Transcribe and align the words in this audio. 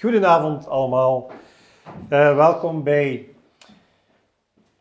Goedenavond 0.00 0.68
allemaal. 0.68 1.30
Uh, 2.10 2.36
welkom 2.36 2.82
bij 2.82 3.26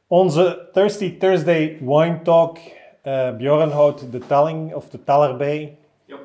onze 0.07 0.69
Thirsty 0.73 1.17
Thursday 1.17 1.77
Wine 1.79 2.21
Talk. 2.21 2.57
Uh, 3.03 3.35
Bjorn 3.35 3.69
houdt 3.69 4.11
de 4.11 4.19
telling 4.27 4.73
of 4.73 4.89
de 4.89 5.03
teller 5.03 5.37
bij. 5.37 5.77
Ja. 6.05 6.17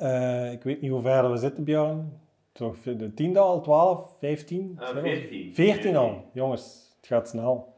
Uh, 0.00 0.52
ik 0.52 0.62
weet 0.62 0.80
niet 0.80 0.90
hoe 0.90 1.00
ver 1.00 1.30
we 1.30 1.36
zitten, 1.36 1.64
Bjorn. 1.64 2.12
Toch 2.52 2.76
de 2.82 3.14
tiende 3.14 3.38
al, 3.38 3.60
12, 3.60 4.16
15? 4.20 4.80
14. 5.02 5.54
14 5.54 5.96
al. 5.96 6.24
Jongens, 6.32 6.94
het 6.96 7.06
gaat 7.06 7.28
snel. 7.28 7.74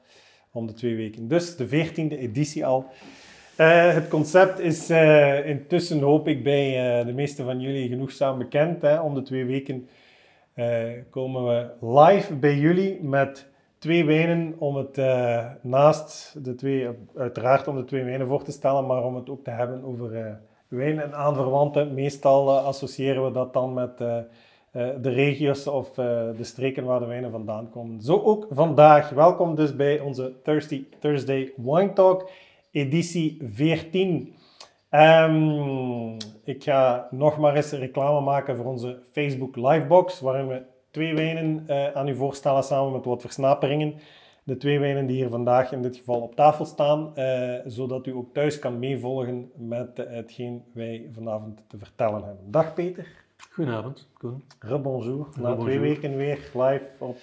Om 0.53 0.67
de 0.67 0.73
twee 0.73 0.97
weken. 0.97 1.29
Dus 1.29 1.57
de 1.57 1.69
14e 1.69 2.19
editie 2.19 2.67
al. 2.67 2.87
Uh, 3.57 3.93
het 3.93 4.09
concept 4.09 4.59
is 4.59 4.91
uh, 4.91 5.47
intussen, 5.47 6.01
hoop 6.01 6.29
ik, 6.29 6.43
bij 6.43 6.99
uh, 7.01 7.07
de 7.07 7.13
meeste 7.13 7.45
van 7.45 7.61
jullie 7.61 7.89
genoegzaam 7.89 8.39
bekend. 8.39 8.83
Hè. 8.83 9.01
Om 9.01 9.15
de 9.15 9.23
twee 9.23 9.45
weken 9.45 9.89
komen 11.11 11.47
we 11.47 11.87
live 11.87 12.35
bij 12.35 12.57
jullie 12.57 13.03
met 13.03 13.49
twee 13.79 14.05
wijnen 14.05 14.55
om 14.59 14.77
het 14.77 14.97
naast 15.63 16.35
de 16.45 16.55
twee, 16.55 16.89
uiteraard 17.17 17.69
om 17.69 17.77
de 17.77 17.85
twee 17.85 18.05
wijnen 18.05 18.27
voor 18.27 18.43
te 18.43 18.53
stellen, 18.53 18.87
maar 18.87 19.05
om 19.05 19.15
het 19.15 19.31
ook 19.31 19.45
te 19.45 19.51
hebben 19.51 19.85
over 19.85 20.41
wijn 20.69 21.01
en 21.01 21.15
aanverwanten. 21.15 21.95
Meestal 21.95 22.59
associëren 22.59 23.25
we 23.25 23.31
dat 23.31 23.53
dan 23.53 23.75
met 23.75 23.99
de 23.99 25.01
regio's 25.01 25.67
of 25.67 25.91
de 25.95 26.35
streken 26.41 26.85
waar 26.85 27.01
de 27.01 27.07
wijnen 27.07 27.31
vandaan 27.31 27.71
komen. 27.71 28.03
Zo 28.03 28.23
ook 28.23 28.47
vandaag. 28.51 29.11
Welkom 29.11 29.55
dus 29.55 29.77
bij 29.77 30.01
onze 30.01 30.33
Thirsty 30.43 30.85
Thursday 30.99 31.53
Wine 31.57 31.93
Talk 31.93 32.31
editie 32.71 33.39
14. 33.45 34.35
Um, 34.91 36.17
ik 36.51 36.63
ga 36.63 37.09
nog 37.11 37.39
maar 37.39 37.57
eens 37.57 37.73
reclame 37.73 38.21
maken 38.21 38.57
voor 38.57 38.65
onze 38.65 38.99
Facebook 39.13 39.57
Livebox, 39.57 40.21
waarin 40.21 40.49
we 40.49 40.63
twee 40.91 41.15
wijnen 41.15 41.65
uh, 41.69 41.93
aan 41.93 42.09
u 42.09 42.15
voorstellen 42.15 42.63
samen 42.63 42.93
met 42.93 43.05
wat 43.05 43.21
versnaperingen. 43.21 43.95
De 44.45 44.57
twee 44.57 44.79
wijnen 44.79 45.07
die 45.07 45.17
hier 45.17 45.29
vandaag 45.29 45.73
in 45.73 45.83
dit 45.83 45.97
geval 45.97 46.21
op 46.21 46.35
tafel 46.35 46.65
staan, 46.65 47.13
uh, 47.17 47.55
zodat 47.67 48.07
u 48.07 48.13
ook 48.13 48.33
thuis 48.33 48.59
kan 48.59 48.79
meevolgen 48.79 49.51
met 49.55 49.99
uh, 49.99 50.07
hetgeen 50.09 50.65
wij 50.73 51.09
vanavond 51.13 51.65
te 51.67 51.79
vertellen 51.79 52.25
hebben. 52.25 52.51
Dag 52.51 52.75
Peter. 52.75 53.07
Goedenavond, 53.53 54.09
Koen. 54.19 54.45
Rebonjour. 54.59 55.27
Na 55.41 55.57
twee 55.57 55.79
weken 55.79 56.17
weer 56.17 56.51
live 56.55 56.87
op 56.99 57.19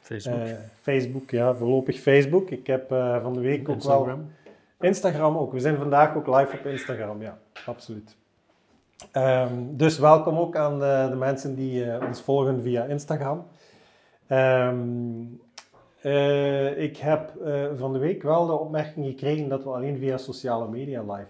Facebook. 0.00 0.48
Facebook, 0.80 1.30
ja, 1.30 1.54
voorlopig 1.54 1.98
Facebook. 1.98 2.50
Ik 2.50 2.66
heb 2.66 2.88
van 3.22 3.32
de 3.32 3.40
week 3.40 3.68
ook 3.68 3.74
Instagram. 3.74 4.06
wel... 4.06 4.88
Instagram 4.88 5.36
ook. 5.36 5.52
We 5.52 5.60
zijn 5.60 5.76
vandaag 5.76 6.16
ook 6.16 6.26
live 6.26 6.56
op 6.58 6.66
Instagram, 6.66 7.22
ja, 7.22 7.38
absoluut. 7.66 8.16
Um, 9.12 9.76
dus 9.76 9.98
welkom 9.98 10.38
ook 10.38 10.56
aan 10.56 10.78
de, 10.78 11.06
de 11.10 11.16
mensen 11.16 11.54
die 11.54 11.84
uh, 11.84 12.06
ons 12.06 12.20
volgen 12.20 12.62
via 12.62 12.84
Instagram. 12.84 13.46
Um, 14.28 15.40
ik 16.76 16.96
heb 16.96 17.32
van 17.76 17.92
de 17.92 17.98
week 17.98 18.22
wel 18.22 18.46
de 18.46 18.52
opmerking 18.52 19.06
gekregen 19.06 19.48
dat 19.48 19.64
we 19.64 19.70
alleen 19.70 19.98
via 19.98 20.16
sociale 20.16 20.68
media 20.68 21.02
live 21.02 21.26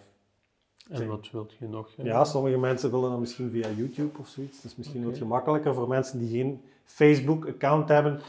en 0.90 1.06
wat 1.06 1.30
wilt 1.30 1.52
je 1.58 1.68
nog? 1.68 1.88
Ja, 1.96 2.24
sommige 2.24 2.58
mensen 2.58 2.90
willen 2.90 3.10
dan 3.10 3.20
misschien 3.20 3.50
via 3.50 3.68
YouTube 3.76 4.18
of 4.18 4.28
zoiets. 4.28 4.62
Dat 4.62 4.70
is 4.70 4.76
misschien 4.76 4.98
okay. 5.00 5.10
wat 5.10 5.18
gemakkelijker 5.18 5.74
voor 5.74 5.88
mensen 5.88 6.18
die 6.18 6.28
geen 6.28 6.62
Facebook-account 6.84 7.88
hebben. 7.88 8.20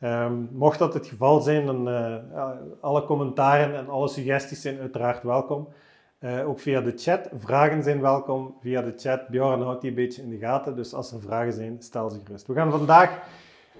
Um, 0.00 0.48
mocht 0.52 0.78
dat 0.78 0.94
het 0.94 1.06
geval 1.06 1.40
zijn, 1.40 1.66
dan 1.66 1.88
alle 2.80 3.04
commentaren 3.04 3.76
en 3.76 3.88
alle 3.88 4.08
suggesties 4.08 4.60
zijn 4.60 4.78
uiteraard 4.78 5.22
welkom. 5.22 5.68
Uh, 6.24 6.48
ook 6.48 6.60
via 6.60 6.80
de 6.80 6.92
chat. 6.96 7.28
Vragen 7.34 7.82
zijn 7.82 8.00
welkom 8.00 8.54
via 8.60 8.82
de 8.82 8.92
chat. 8.96 9.28
Bjorn 9.28 9.60
houdt 9.60 9.80
die 9.80 9.90
een 9.90 9.96
beetje 9.96 10.22
in 10.22 10.30
de 10.30 10.38
gaten, 10.38 10.76
dus 10.76 10.94
als 10.94 11.12
er 11.12 11.20
vragen 11.20 11.52
zijn, 11.52 11.76
stel 11.78 12.10
ze 12.10 12.20
gerust. 12.24 12.46
We 12.46 12.54
gaan 12.54 12.70
vandaag 12.70 13.22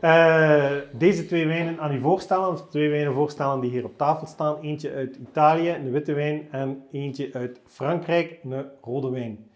uh, 0.00 0.70
deze 0.92 1.26
twee 1.26 1.46
wijnen 1.46 1.80
aan 1.80 1.94
u 1.94 2.00
voorstellen. 2.00 2.68
Twee 2.68 2.90
wijnen 2.90 3.14
voorstellen 3.14 3.60
die 3.60 3.70
hier 3.70 3.84
op 3.84 3.96
tafel 3.96 4.26
staan. 4.26 4.60
Eentje 4.60 4.92
uit 4.92 5.16
Italië, 5.16 5.70
een 5.70 5.90
witte 5.90 6.12
wijn, 6.12 6.48
en 6.50 6.84
eentje 6.92 7.30
uit 7.32 7.60
Frankrijk, 7.66 8.38
een 8.42 8.66
rode 8.80 9.10
wijn. 9.10 9.50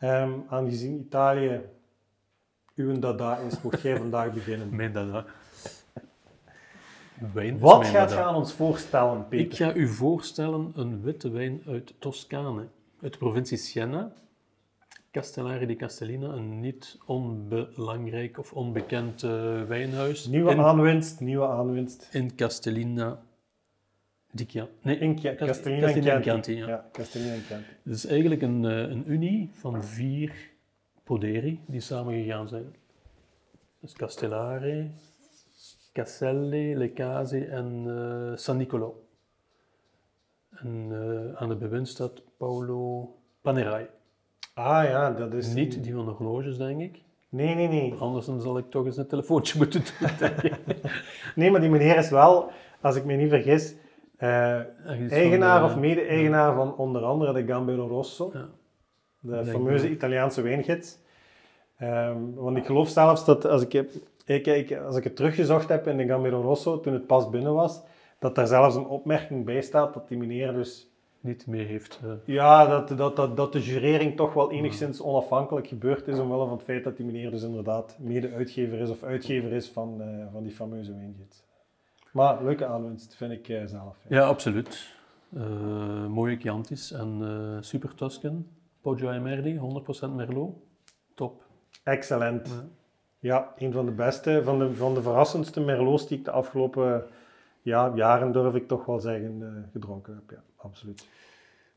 Um, 0.00 0.44
aangezien 0.48 0.98
Italië 0.98 1.60
uw 2.74 2.98
dada 2.98 3.36
is, 3.36 3.62
mocht 3.62 3.82
jij 3.82 3.96
vandaag 4.04 4.32
beginnen. 4.32 4.76
Mijn 4.76 4.92
dada. 4.92 5.24
Wijn 7.32 7.58
Wat 7.58 7.86
gaat 7.86 8.10
je 8.10 8.18
aan 8.20 8.34
ons 8.34 8.52
voorstellen, 8.52 9.28
Peter? 9.28 9.46
Ik 9.46 9.54
ga 9.54 9.74
u 9.74 9.88
voorstellen 9.88 10.72
een 10.74 11.02
witte 11.02 11.30
wijn 11.30 11.62
uit 11.66 11.94
Toscane, 11.98 12.66
uit 13.02 13.12
de 13.12 13.18
provincie 13.18 13.58
Siena. 13.58 14.12
Castellari 15.10 15.66
di 15.66 15.76
Castellina, 15.76 16.28
een 16.28 16.60
niet 16.60 16.98
onbelangrijk 17.06 18.38
of 18.38 18.52
onbekend 18.52 19.22
uh, 19.22 19.62
wijnhuis. 19.62 20.26
Nieuwe 20.26 20.50
in, 20.50 20.60
aanwinst, 20.60 21.20
nieuwe 21.20 21.46
aanwinst. 21.46 22.08
In 22.12 22.34
Castellina 22.34 23.22
di 24.30 24.44
Chianti. 24.44 24.72
Nee, 24.82 24.98
in 24.98 25.20
Ca 25.20 25.34
Castellina, 25.34 25.82
Castellina 25.82 26.14
in 26.14 26.22
Chianti. 26.22 26.56
ja. 26.56 26.68
ja. 26.68 26.88
Castellina 26.92 27.32
in 27.32 27.40
Chianti. 27.40 27.66
Het 27.82 27.94
is 27.94 28.06
eigenlijk 28.06 28.42
een, 28.42 28.62
uh, 28.62 28.78
een 28.78 29.04
unie 29.06 29.50
van 29.52 29.84
vier 29.84 30.32
poderi 31.04 31.60
die 31.66 31.80
samengegaan 31.80 32.48
zijn. 32.48 32.74
Dus 33.80 33.92
Castellari, 33.92 34.90
Caselli, 35.92 36.74
Le 36.76 36.92
Casi 36.92 37.44
en 37.44 37.84
uh, 37.86 38.36
San 38.36 38.56
Nicolo. 38.56 39.04
En 40.50 40.88
uh, 40.92 41.40
aan 41.40 41.48
de 41.48 41.56
bewind 41.56 41.88
staat 41.88 42.22
Paolo 42.36 43.14
Panerai. 43.40 43.86
Ah 44.54 44.84
ja, 44.84 45.10
dat 45.10 45.34
is... 45.34 45.54
Niet 45.54 45.82
die 45.82 45.94
van 45.94 46.04
de 46.04 46.10
horloges, 46.10 46.56
denk 46.56 46.80
ik. 46.80 47.02
Nee, 47.28 47.54
nee, 47.54 47.68
nee. 47.68 47.94
Anders 47.94 48.26
dan 48.26 48.40
zal 48.40 48.58
ik 48.58 48.70
toch 48.70 48.86
eens 48.86 48.96
een 48.96 49.06
telefoontje 49.06 49.58
moeten 49.58 49.82
doen, 49.82 50.30
nee, 51.34 51.50
maar 51.50 51.60
die 51.60 51.70
meneer 51.70 51.96
is 51.96 52.10
wel, 52.10 52.50
als 52.80 52.96
ik 52.96 53.04
me 53.04 53.14
niet 53.14 53.28
vergis, 53.28 53.74
uh, 54.18 54.60
eigenaar 55.10 55.60
de, 55.60 55.66
of 55.66 55.76
mede-eigenaar 55.76 56.48
ja. 56.48 56.54
van 56.54 56.76
onder 56.76 57.02
andere 57.02 57.32
de 57.32 57.52
Gambero 57.52 57.86
Rosso. 57.86 58.30
Ja. 58.32 58.48
De 59.20 59.44
fameuze. 59.44 59.90
Italiaanse 59.90 60.42
wijngids. 60.42 60.98
Um, 61.82 62.34
want 62.34 62.56
ik 62.56 62.66
geloof 62.66 62.88
zelfs 62.88 63.24
dat 63.24 63.46
als 63.46 63.62
ik, 63.62 63.74
ik, 64.24 64.46
ik, 64.46 64.76
als 64.76 64.96
ik 64.96 65.04
het 65.04 65.16
teruggezocht 65.16 65.68
heb 65.68 65.86
in 65.86 65.96
de 65.96 66.06
Gambero 66.06 66.40
Rosso, 66.40 66.80
toen 66.80 66.92
het 66.92 67.06
pas 67.06 67.30
binnen 67.30 67.54
was, 67.54 67.80
dat 68.18 68.34
daar 68.34 68.46
zelfs 68.46 68.74
een 68.74 68.86
opmerking 68.86 69.44
bij 69.44 69.62
staat 69.62 69.94
dat 69.94 70.08
die 70.08 70.18
meneer 70.18 70.52
dus 70.52 70.88
niet 71.20 71.46
mee 71.46 71.66
heeft. 71.66 72.00
Uh. 72.04 72.12
Ja, 72.24 72.66
dat, 72.66 72.98
dat, 72.98 73.16
dat, 73.16 73.36
dat 73.36 73.52
de 73.52 73.60
jurering 73.60 74.16
toch 74.16 74.32
wel 74.32 74.50
enigszins 74.50 75.02
onafhankelijk 75.02 75.66
gebeurd 75.66 76.08
is, 76.08 76.18
omwille 76.18 76.44
van 76.44 76.56
het 76.56 76.62
feit 76.62 76.84
dat 76.84 76.96
die 76.96 77.06
meneer 77.06 77.30
dus 77.30 77.42
inderdaad 77.42 77.96
mede-uitgever 77.98 78.78
is 78.78 78.90
of 78.90 79.02
uitgever 79.02 79.52
is 79.52 79.68
van, 79.68 79.96
uh, 80.00 80.26
van 80.32 80.42
die 80.42 80.52
fameuze 80.52 80.94
wijngids. 80.94 81.42
Maar 82.12 82.44
leuke 82.44 82.66
aanwinst, 82.66 83.16
vind 83.16 83.32
ik 83.32 83.48
uh, 83.48 83.62
zelf. 83.64 83.96
Ja, 84.08 84.16
ja 84.16 84.26
absoluut. 84.26 84.98
mooie 86.08 86.36
Chiantis 86.36 86.92
en 86.92 87.58
super 87.60 87.94
Tuscan. 87.94 88.46
Poggio 88.80 89.08
ai 89.08 89.20
Merli, 89.20 89.58
100% 90.08 90.14
Merlot. 90.14 90.56
Top. 91.14 91.42
Excellent. 91.90 92.48
Ja. 92.48 92.64
ja, 93.18 93.54
een 93.56 93.72
van 93.72 93.86
de 93.86 93.92
beste, 93.92 94.40
van 94.44 94.58
de, 94.58 94.74
van 94.74 94.94
de 94.94 95.02
verrassendste 95.02 95.60
Merlots 95.60 96.08
die 96.08 96.18
ik 96.18 96.24
de 96.24 96.30
afgelopen 96.30 97.06
ja, 97.62 97.92
jaren, 97.94 98.32
durf 98.32 98.54
ik 98.54 98.68
toch 98.68 98.84
wel 98.84 99.00
zeggen, 99.00 99.68
gedronken 99.72 100.14
heb. 100.14 100.30
Ja 100.30 100.42
absoluut. 100.62 101.08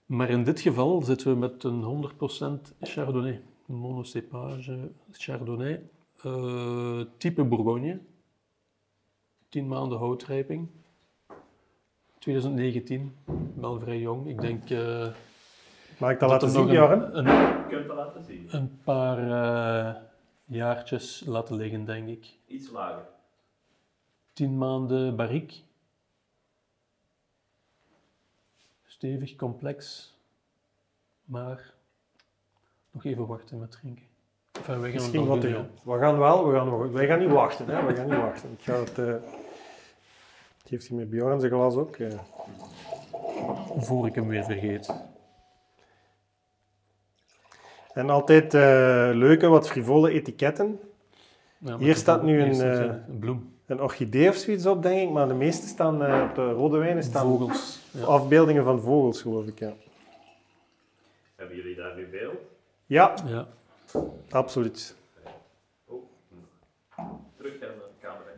Maar 0.06 0.30
in 0.30 0.44
dit 0.44 0.60
geval 0.60 1.02
zitten 1.02 1.32
we 1.32 1.38
met 1.38 1.64
een 1.64 2.10
100% 2.72 2.78
Chardonnay, 2.80 3.42
een 3.68 3.76
monocepage 3.76 4.92
Chardonnay, 5.12 5.90
uh, 6.26 7.02
type 7.18 7.44
Bourgogne, 7.44 8.00
10 9.50 9.68
maanden 9.68 9.98
houtrijping, 9.98 10.70
2019, 12.20 13.16
wel 13.56 13.80
vrij 13.80 14.00
jong. 14.00 14.28
Ik 14.28 14.42
denk. 14.42 14.70
Uh, 14.70 15.08
Mag 15.98 16.12
ik 16.12 16.20
dat, 16.20 16.30
laten 16.30 16.50
zien, 16.50 16.68
Jaren? 16.68 17.18
Een, 17.18 17.28
een, 17.28 17.68
kunt 17.68 17.88
dat 17.88 17.96
laten 17.96 18.24
zien. 18.24 18.48
Een 18.52 18.80
paar 18.84 19.20
uh, 19.20 19.96
jaartjes 20.46 21.24
laten 21.26 21.56
liggen, 21.56 21.86
denk 21.86 22.08
ik. 22.08 22.38
Iets 22.48 22.72
lager. 22.72 23.06
10 24.34 24.58
maanden 24.58 25.16
barrique. 25.16 25.56
stevig, 29.04 29.36
complex, 29.36 30.12
maar 31.26 31.74
nog 32.92 33.06
even 33.06 33.28
wachten 33.28 33.60
met 33.60 33.72
drinken. 33.72 34.06
Enfin, 34.52 34.80
wij 34.80 34.92
gaan 34.92 35.02
Misschien 35.02 35.26
wat 35.26 35.42
doen, 35.42 35.68
We 35.84 36.00
gaan 36.00 36.18
wel, 36.18 36.48
we 36.48 36.56
gaan, 36.56 36.92
wij 36.92 37.08
gaan 37.08 37.20
niet 37.20 37.30
wachten. 37.30 37.68
Hè? 37.68 37.86
We 37.86 37.96
gaan 37.96 38.10
niet 38.10 38.20
wachten. 38.20 38.52
Ik 38.52 38.62
ga 38.62 38.74
het, 38.74 38.98
uh, 38.98 39.16
geeft 40.66 40.88
hij 40.88 40.98
met 40.98 41.10
Bjorn 41.10 41.40
zijn 41.40 41.52
glas 41.52 41.76
ook. 41.76 41.98
Uh. 41.98 42.20
Voor 43.78 44.08
ik 44.08 44.16
hem 44.16 44.28
weer 44.28 44.44
vergeet. 44.44 44.94
En 47.94 48.10
altijd 48.10 48.54
eh, 48.54 49.10
leuke, 49.14 49.48
wat 49.48 49.70
frivole 49.70 50.12
etiketten. 50.12 50.80
Hier 51.78 51.96
staat 51.96 52.24
nu 52.24 52.42
een, 52.42 52.62
eh, 52.62 52.80
een, 53.08 53.20
bloem. 53.20 53.52
Een 53.66 53.82
orchidee 53.82 54.30
of 54.30 54.36
zoiets 54.36 54.66
op, 54.66 54.84
denk 54.84 55.08
ik. 55.08 55.10
Maar 55.10 55.28
de 55.28 55.34
meeste 55.34 55.68
staan 55.68 56.04
eh, 56.04 56.24
op 56.30 56.36
de 56.36 56.52
rode 56.52 56.78
wijnen 56.78 57.04
staan 57.04 57.26
vogels. 57.26 57.80
Afbeeldingen 58.06 58.64
van 58.64 58.82
vogels, 58.82 59.22
geloof 59.22 59.46
ik. 59.46 59.60
Hebben 61.36 61.56
jullie 61.56 61.76
daar 61.76 61.96
nu 61.96 62.08
beeld? 62.08 62.36
Ja. 62.86 63.14
ja. 63.26 63.48
Absoluut. 64.30 64.96
Oh. 65.86 66.04
Terug 67.38 67.60
naar 67.60 67.70
de 67.70 67.90
camera. 68.02 68.32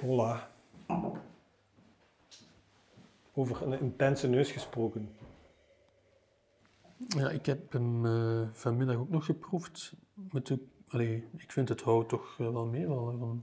Hola. 0.00 0.48
Over 3.34 3.62
een 3.62 3.80
intense 3.80 4.28
neus 4.28 4.50
gesproken. 4.50 5.08
Ja, 7.06 7.28
ik 7.30 7.46
heb 7.46 7.72
hem 7.72 8.06
eh, 8.06 8.40
vanmiddag 8.52 8.96
ook 8.96 9.10
nog 9.10 9.24
geproefd. 9.24 9.92
Met 10.30 10.46
de, 10.46 10.58
allee, 10.88 11.24
ik 11.36 11.52
vind 11.52 11.68
het 11.68 11.80
hout 11.80 12.08
toch 12.08 12.36
eh, 12.38 12.50
wel 12.52 12.66
meevallen. 12.66 13.18
Van, 13.18 13.42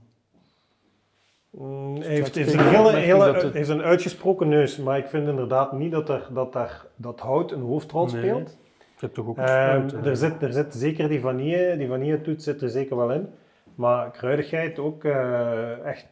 Mm, 1.50 1.96
hij 1.96 2.06
heeft, 2.14 2.36
een 2.36 2.42
ik 2.42 2.60
hele, 2.60 2.96
hele, 2.96 3.32
het- 3.32 3.52
heeft 3.52 3.68
een 3.68 3.82
uitgesproken 3.82 4.48
neus, 4.48 4.76
maar 4.76 4.98
ik 4.98 5.06
vind 5.06 5.28
inderdaad 5.28 5.72
niet 5.72 5.92
dat, 5.92 6.08
er, 6.08 6.28
dat, 6.32 6.52
daar, 6.52 6.86
dat 6.96 7.20
hout 7.20 7.52
een 7.52 7.60
hoofdrol 7.60 8.06
Nee. 8.06 8.16
speelt. 8.22 8.48
je 8.78 8.84
hebt 9.00 9.14
toch 9.14 9.26
ook 9.26 9.36
Ehm, 9.36 9.46
fruit, 9.88 10.06
er, 10.06 10.16
zit, 10.16 10.42
er 10.42 10.52
zit 10.52 10.74
zeker 10.74 11.08
die 11.08 11.20
vanille, 11.20 11.76
die 11.76 11.88
vanilletoets 11.88 12.44
zit 12.44 12.62
er 12.62 12.68
zeker 12.70 12.96
wel 12.96 13.12
in. 13.12 13.28
Maar 13.74 14.10
kruidigheid 14.10 14.78
ook 14.78 15.04
eh, 15.04 15.84
echt 15.86 16.06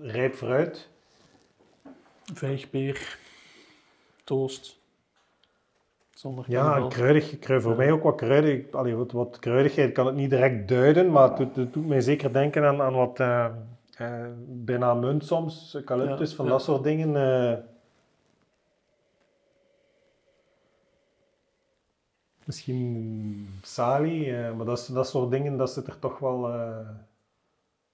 rijp 0.00 0.34
fruit. 0.34 0.88
Vijgpeer, 2.34 3.18
toast. 4.24 4.79
Zonder 6.20 6.44
Ja, 6.48 6.86
kruidig, 6.88 7.38
krui, 7.38 7.60
voor 7.60 7.70
Ja. 7.70 7.76
mij 7.76 7.92
ook 7.92 8.02
wat 8.02 8.16
kruidig. 8.16 8.72
Allee, 8.72 8.94
wat, 8.94 9.12
wat 9.12 9.38
kruidigheid 9.38 9.92
kan 9.92 10.06
het 10.06 10.14
niet 10.14 10.30
direct 10.30 10.68
duiden, 10.68 11.10
maar 11.10 11.28
het 11.28 11.36
doet, 11.36 11.56
het 11.56 11.72
doet 11.72 11.86
mij 11.86 12.00
zeker 12.00 12.32
denken 12.32 12.64
aan, 12.64 12.80
aan 12.82 12.94
wat 12.94 13.20
eh, 13.20 13.46
bijna 14.46 14.94
munt 14.94 15.24
soms, 15.24 15.74
eucalyptus, 15.74 16.30
Ja, 16.30 16.36
van 16.36 16.44
ja. 16.44 16.50
dat 16.50 16.62
soort 16.62 16.82
dingen. 16.82 17.16
eh. 17.16 17.58
misschien 22.44 23.48
sali, 23.62 24.30
eh, 24.30 24.56
maar 24.56 24.66
dat, 24.66 24.90
dat 24.92 25.08
soort 25.08 25.30
dingen, 25.30 25.56
dat 25.56 25.70
zit 25.70 25.86
er 25.86 25.98
toch 25.98 26.18
wel... 26.18 26.52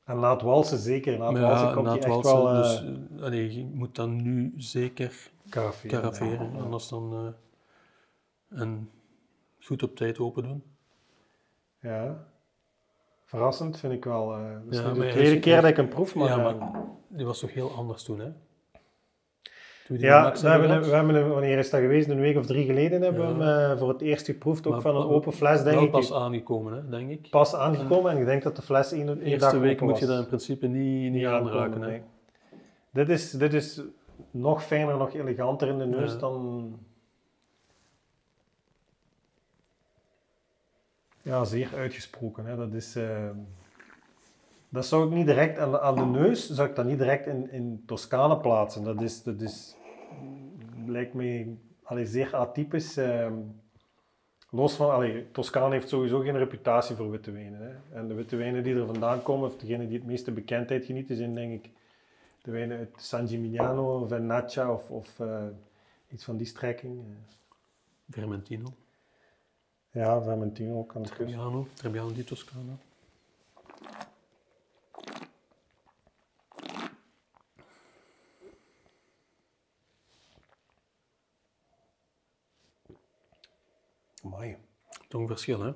en 0.05 0.23
het 0.23 0.43
walsen 0.43 0.79
zeker, 0.79 1.19
Maar 1.19 1.41
walsen 1.41 1.67
ja, 1.69 1.75
komt 1.75 1.89
het 1.89 2.05
echt 2.05 2.23
walsen, 2.23 2.43
wel 2.43 2.53
dus, 2.63 3.23
allee, 3.23 3.57
je 3.59 3.65
moet 3.65 3.95
dan 3.95 4.23
nu 4.23 4.55
zeker. 4.57 5.31
Ja. 5.51 5.71
Anders 6.63 6.89
dan... 6.89 7.35
en 8.57 8.91
goed 9.61 9.83
op 9.83 9.97
tijd 9.97 10.19
open 10.19 10.43
doen. 10.43 10.63
Ja. 11.81 12.25
Verrassend 13.25 13.79
vind 13.79 13.93
ik 13.93 14.05
wel. 14.05 14.33
eh 14.35 14.41
Ja, 14.71 14.93
de 14.93 14.93
tweede 14.93 15.21
is- 15.35 15.41
keer 15.41 15.61
dat 15.61 15.71
ik 15.71 15.77
hem 15.77 15.89
proef, 15.89 16.15
maar... 16.15 16.29
ja, 16.29 16.37
maar 16.37 16.71
die 17.09 17.27
was 17.27 17.39
toch 17.39 17.53
heel 17.53 17.71
anders 17.71 18.03
toen, 18.03 18.19
hè? 18.19 18.29
Toen 19.87 19.99
Ja, 19.99 20.33
we 20.33 20.49
hebben, 20.49 20.71
hem- 20.71 20.83
we 20.83 20.89
hebben 20.89 21.15
hem, 21.15 21.29
wanneer 21.29 21.59
is 21.59 21.71
dat 21.71 21.81
geweest? 21.81 22.09
Een 22.09 22.21
week 22.21 22.37
of 22.37 22.47
drie 22.47 22.67
geleden 22.67 23.03
hebben 23.03 23.37
we 23.39 23.45
Ja. 23.45 23.49
hem 23.51 23.71
eh, 23.73 23.79
voor 23.79 23.89
het 23.89 24.01
eerst 24.01 24.27
geproefd, 24.27 24.67
ook 24.67 24.73
Maar 24.73 24.83
van 24.83 24.97
een 24.97 25.07
open 25.09 25.33
fles, 25.33 25.63
denk 25.63 25.81
ik. 25.81 25.91
pas 25.91 26.13
aangekomen, 26.13 26.73
hè, 26.73 26.89
denk 26.89 27.11
ik. 27.11 27.31
Pas 27.31 27.55
aangekomen 27.55 28.11
en 28.11 28.19
ik 28.19 28.25
denk 28.27 28.43
dat 28.43 28.57
de 28.57 28.63
fles 28.63 28.93
één, 28.93 29.07
één 29.09 29.19
De 29.19 29.23
dag 29.25 29.31
eerste 29.31 29.59
week 29.59 29.81
moet 29.81 29.99
je 29.99 30.07
dat 30.07 30.19
in 30.19 30.27
principe 30.27 30.67
niet, 30.67 31.13
niet 31.13 31.27
aanraken. 31.27 31.81
Hè. 31.83 31.89
nee. 31.89 32.03
Dit 32.93 33.09
is, 33.09 33.31
dit 33.31 33.55
is 33.55 33.83
nog 34.31 34.65
fijner, 34.65 34.97
nog 34.97 35.15
eleganter 35.15 35.69
in 35.69 35.79
de 35.79 35.87
neus 35.87 36.19
dan... 36.19 36.79
Ja, 41.27 41.45
zeer 41.45 41.71
uitgesproken. 41.75 42.47
Hè. 42.47 42.57
Dat 42.57 42.73
is... 42.73 42.97
eh, 42.97 43.31
Dat 44.69 44.87
zou 44.87 45.07
ik 45.07 45.13
niet 45.15 45.27
direct 45.27 45.59
aan 45.59 45.71
de, 45.71 45.81
aan 45.81 45.95
de 45.95 46.05
neus, 46.19 46.51
zou 46.51 46.69
ik 46.69 46.75
dat 46.77 46.85
niet 46.85 46.99
direct 46.99 47.27
in, 47.27 47.51
in 47.51 47.83
Toscane 47.87 48.37
plaatsen. 48.37 48.85
Dat 48.85 49.01
is, 49.01 49.23
dat 49.23 49.41
is 49.41 49.77
lijkt 50.87 51.15
mij 51.15 51.57
allee, 51.83 52.07
zeer 52.07 52.37
atypisch. 52.37 52.97
ehm. 52.97 53.35
los 54.51 54.75
van, 54.75 54.91
allee, 54.91 55.31
Toscane 55.31 55.75
heeft 55.75 55.89
sowieso 55.89 56.21
geen 56.21 56.37
reputatie 56.39 56.97
voor 56.97 57.11
witte 57.11 57.31
wijnen. 57.33 57.61
Hè. 57.61 57.99
En 57.99 58.09
de 58.09 58.15
witte 58.15 58.37
wijnen 58.37 58.63
die 58.63 58.75
er 58.75 58.87
vandaan 58.87 59.23
komen, 59.23 59.49
of 59.49 59.57
degene 59.57 59.89
die 59.89 59.99
het 59.99 60.07
meeste 60.07 60.33
bekendheid 60.33 60.85
genieten, 60.85 61.17
zijn 61.17 61.35
denk 61.35 61.65
ik 61.65 61.71
de 62.43 62.51
wijnen 62.51 62.79
uit 62.79 62.91
San 62.97 63.29
Gimignano, 63.29 64.07
Vernaccia 64.07 64.73
of, 64.73 64.91
of 64.91 65.21
eh, 65.21 65.45
iets 66.13 66.25
van 66.25 66.37
die 66.37 66.47
strekking. 66.47 66.99
eh. 67.01 67.07
Vermentino, 68.11 68.69
Ja, 69.97 70.23
Vermentino 70.23 70.79
ook 70.79 70.95
aan 70.95 71.03
de 71.03 71.09
kust. 71.09 71.15
Trebbiano, 71.21 71.67
Trebbiano 71.75 72.13
di 72.13 72.25
Toscana. 72.25 72.79
Amai, 84.25 84.57
Tongverschil, 85.09 85.61
hè? 85.61 85.73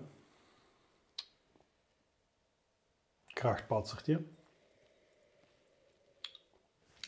krachtpatsertje. 3.32 4.24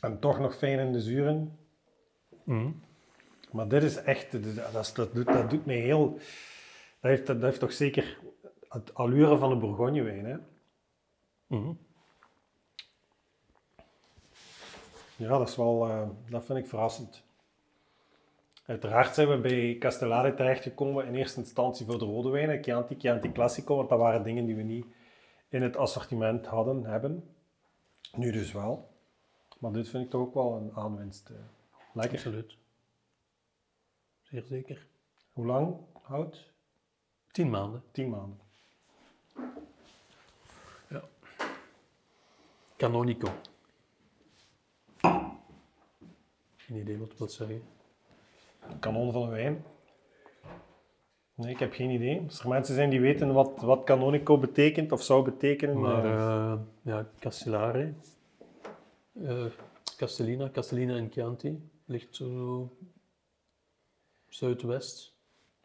En 0.00 0.18
toch 0.20 0.38
nog 0.38 0.56
fijn 0.56 0.78
in 0.78 0.92
de 0.92 1.00
zuren. 1.00 1.58
Mhm. 2.44 2.70
Maar 3.50 3.68
dit 3.68 3.82
is 3.82 3.96
echt, 3.96 4.32
dat, 4.32 4.44
is- 4.84 4.92
dat, 4.92 5.14
doet, 5.14 5.26
dat 5.26 5.50
doet 5.50 5.66
mij 5.66 5.76
heel... 5.76 6.18
Dat 7.02 7.10
heeft, 7.10 7.26
dat 7.26 7.40
heeft 7.42 7.60
toch 7.60 7.72
zeker 7.72 8.18
het 8.68 8.94
allure 8.94 9.38
van 9.38 9.50
een 9.50 9.58
Bourgognewijn, 9.58 10.24
hè? 10.24 10.36
Mhm. 11.46 11.72
Ja, 15.16 15.38
dat 15.38 15.48
is 15.48 15.56
wel... 15.56 15.88
eh, 15.88 16.08
dat 16.30 16.44
vind 16.44 16.58
ik 16.58 16.66
verrassend. 16.66 17.22
Uiteraard 18.66 19.14
zijn 19.14 19.28
we 19.28 19.38
bij 19.38 19.76
Castellari 19.78 20.34
terechtgekomen 20.34 21.06
in 21.06 21.14
eerste 21.14 21.40
instantie 21.40 21.86
voor 21.86 21.98
de 21.98 22.04
rode 22.04 22.28
wijnen, 22.28 22.62
Chianti, 22.62 22.94
Chianti 22.98 23.32
Classico, 23.32 23.76
want 23.76 23.88
dat 23.88 23.98
waren 23.98 24.22
dingen 24.22 24.46
die 24.46 24.56
we 24.56 24.62
niet 24.62 24.86
in 25.48 25.62
het 25.62 25.76
assortiment 25.76 26.46
hadden, 26.46 26.84
hebben. 26.84 27.34
Nu 28.16 28.30
dus 28.32 28.52
wel. 28.52 28.90
Maar 29.58 29.72
dit 29.72 29.88
vind 29.88 30.04
ik 30.04 30.10
toch 30.10 30.20
ook 30.20 30.34
wel 30.34 30.56
een 30.56 30.72
aanwinst. 30.74 31.30
eh. 31.30 31.36
Lekker. 31.92 32.16
Absoluut. 32.18 32.56
Zeer 34.22 34.42
zeker. 34.42 34.86
Hoe 35.32 35.46
lang 35.46 35.76
houdt? 36.02 36.51
Tien 37.32 37.50
maanden. 37.50 37.82
Tien 37.92 38.08
maanden. 38.08 38.38
Canonico. 42.76 43.28
Geen 46.56 46.76
idee 46.76 46.98
wat 46.98 47.08
dat 47.08 47.18
wil 47.18 47.28
zeggen. 47.28 47.62
Kanon 48.80 49.12
van 49.12 49.22
een 49.22 49.28
wijn? 49.28 49.64
Nee, 51.34 51.50
ik 51.50 51.58
heb 51.58 51.72
geen 51.72 51.90
idee. 51.90 52.20
Als 52.20 52.40
er 52.40 52.48
mensen 52.48 52.74
zijn 52.74 52.90
die 52.90 53.00
weten 53.00 53.32
wat, 53.32 53.60
wat 53.60 53.84
canonico 53.84 54.38
betekent 54.38 54.92
of 54.92 55.02
zou 55.02 55.24
betekenen. 55.24 55.80
Maar 55.80 56.04
eh, 56.04 56.52
eh, 56.52 56.58
ja, 56.82 57.10
Castellare, 57.18 57.94
eh, 59.12 59.44
Castellina, 59.96 60.50
Castellina 60.50 60.96
en 60.96 61.10
Chianti 61.12 61.70
ligt 61.84 62.16
zo 62.16 62.70
zuidwest 64.28 65.14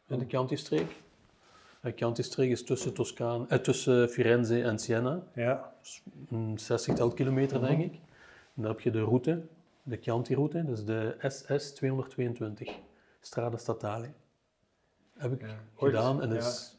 in 0.08 0.20
de 0.20 0.26
Chianti-streek. 0.28 1.06
De 1.88 1.94
Chianti-streek 1.96 2.52
is 2.52 2.64
tussen, 2.64 2.94
Toscaan, 2.94 3.50
eh, 3.50 3.60
tussen 3.60 4.10
Firenze 4.10 4.62
en 4.64 4.80
Siena, 4.80 5.24
ja, 5.34 5.74
een 6.30 6.60
60 6.60 7.14
kilometer 7.14 7.62
denk 7.62 7.82
ik. 7.84 7.94
En 8.56 8.62
dan 8.62 8.66
heb 8.72 8.80
je 8.80 8.92
de 8.92 9.02
route, 9.02 9.42
de 9.84 9.98
Chianti-route, 10.02 10.66
dat 10.66 10.78
is 10.78 10.86
de 10.86 11.16
SS 11.28 11.72
222, 11.74 12.76
Strada 13.22 13.58
Statale. 13.58 14.08
Heb 15.18 15.32
ik 15.32 15.42
Ja, 15.42 15.56
gedaan 15.78 16.22
en 16.22 16.30
dat 16.30 16.42
ja. 16.42 16.48
is 16.48 16.76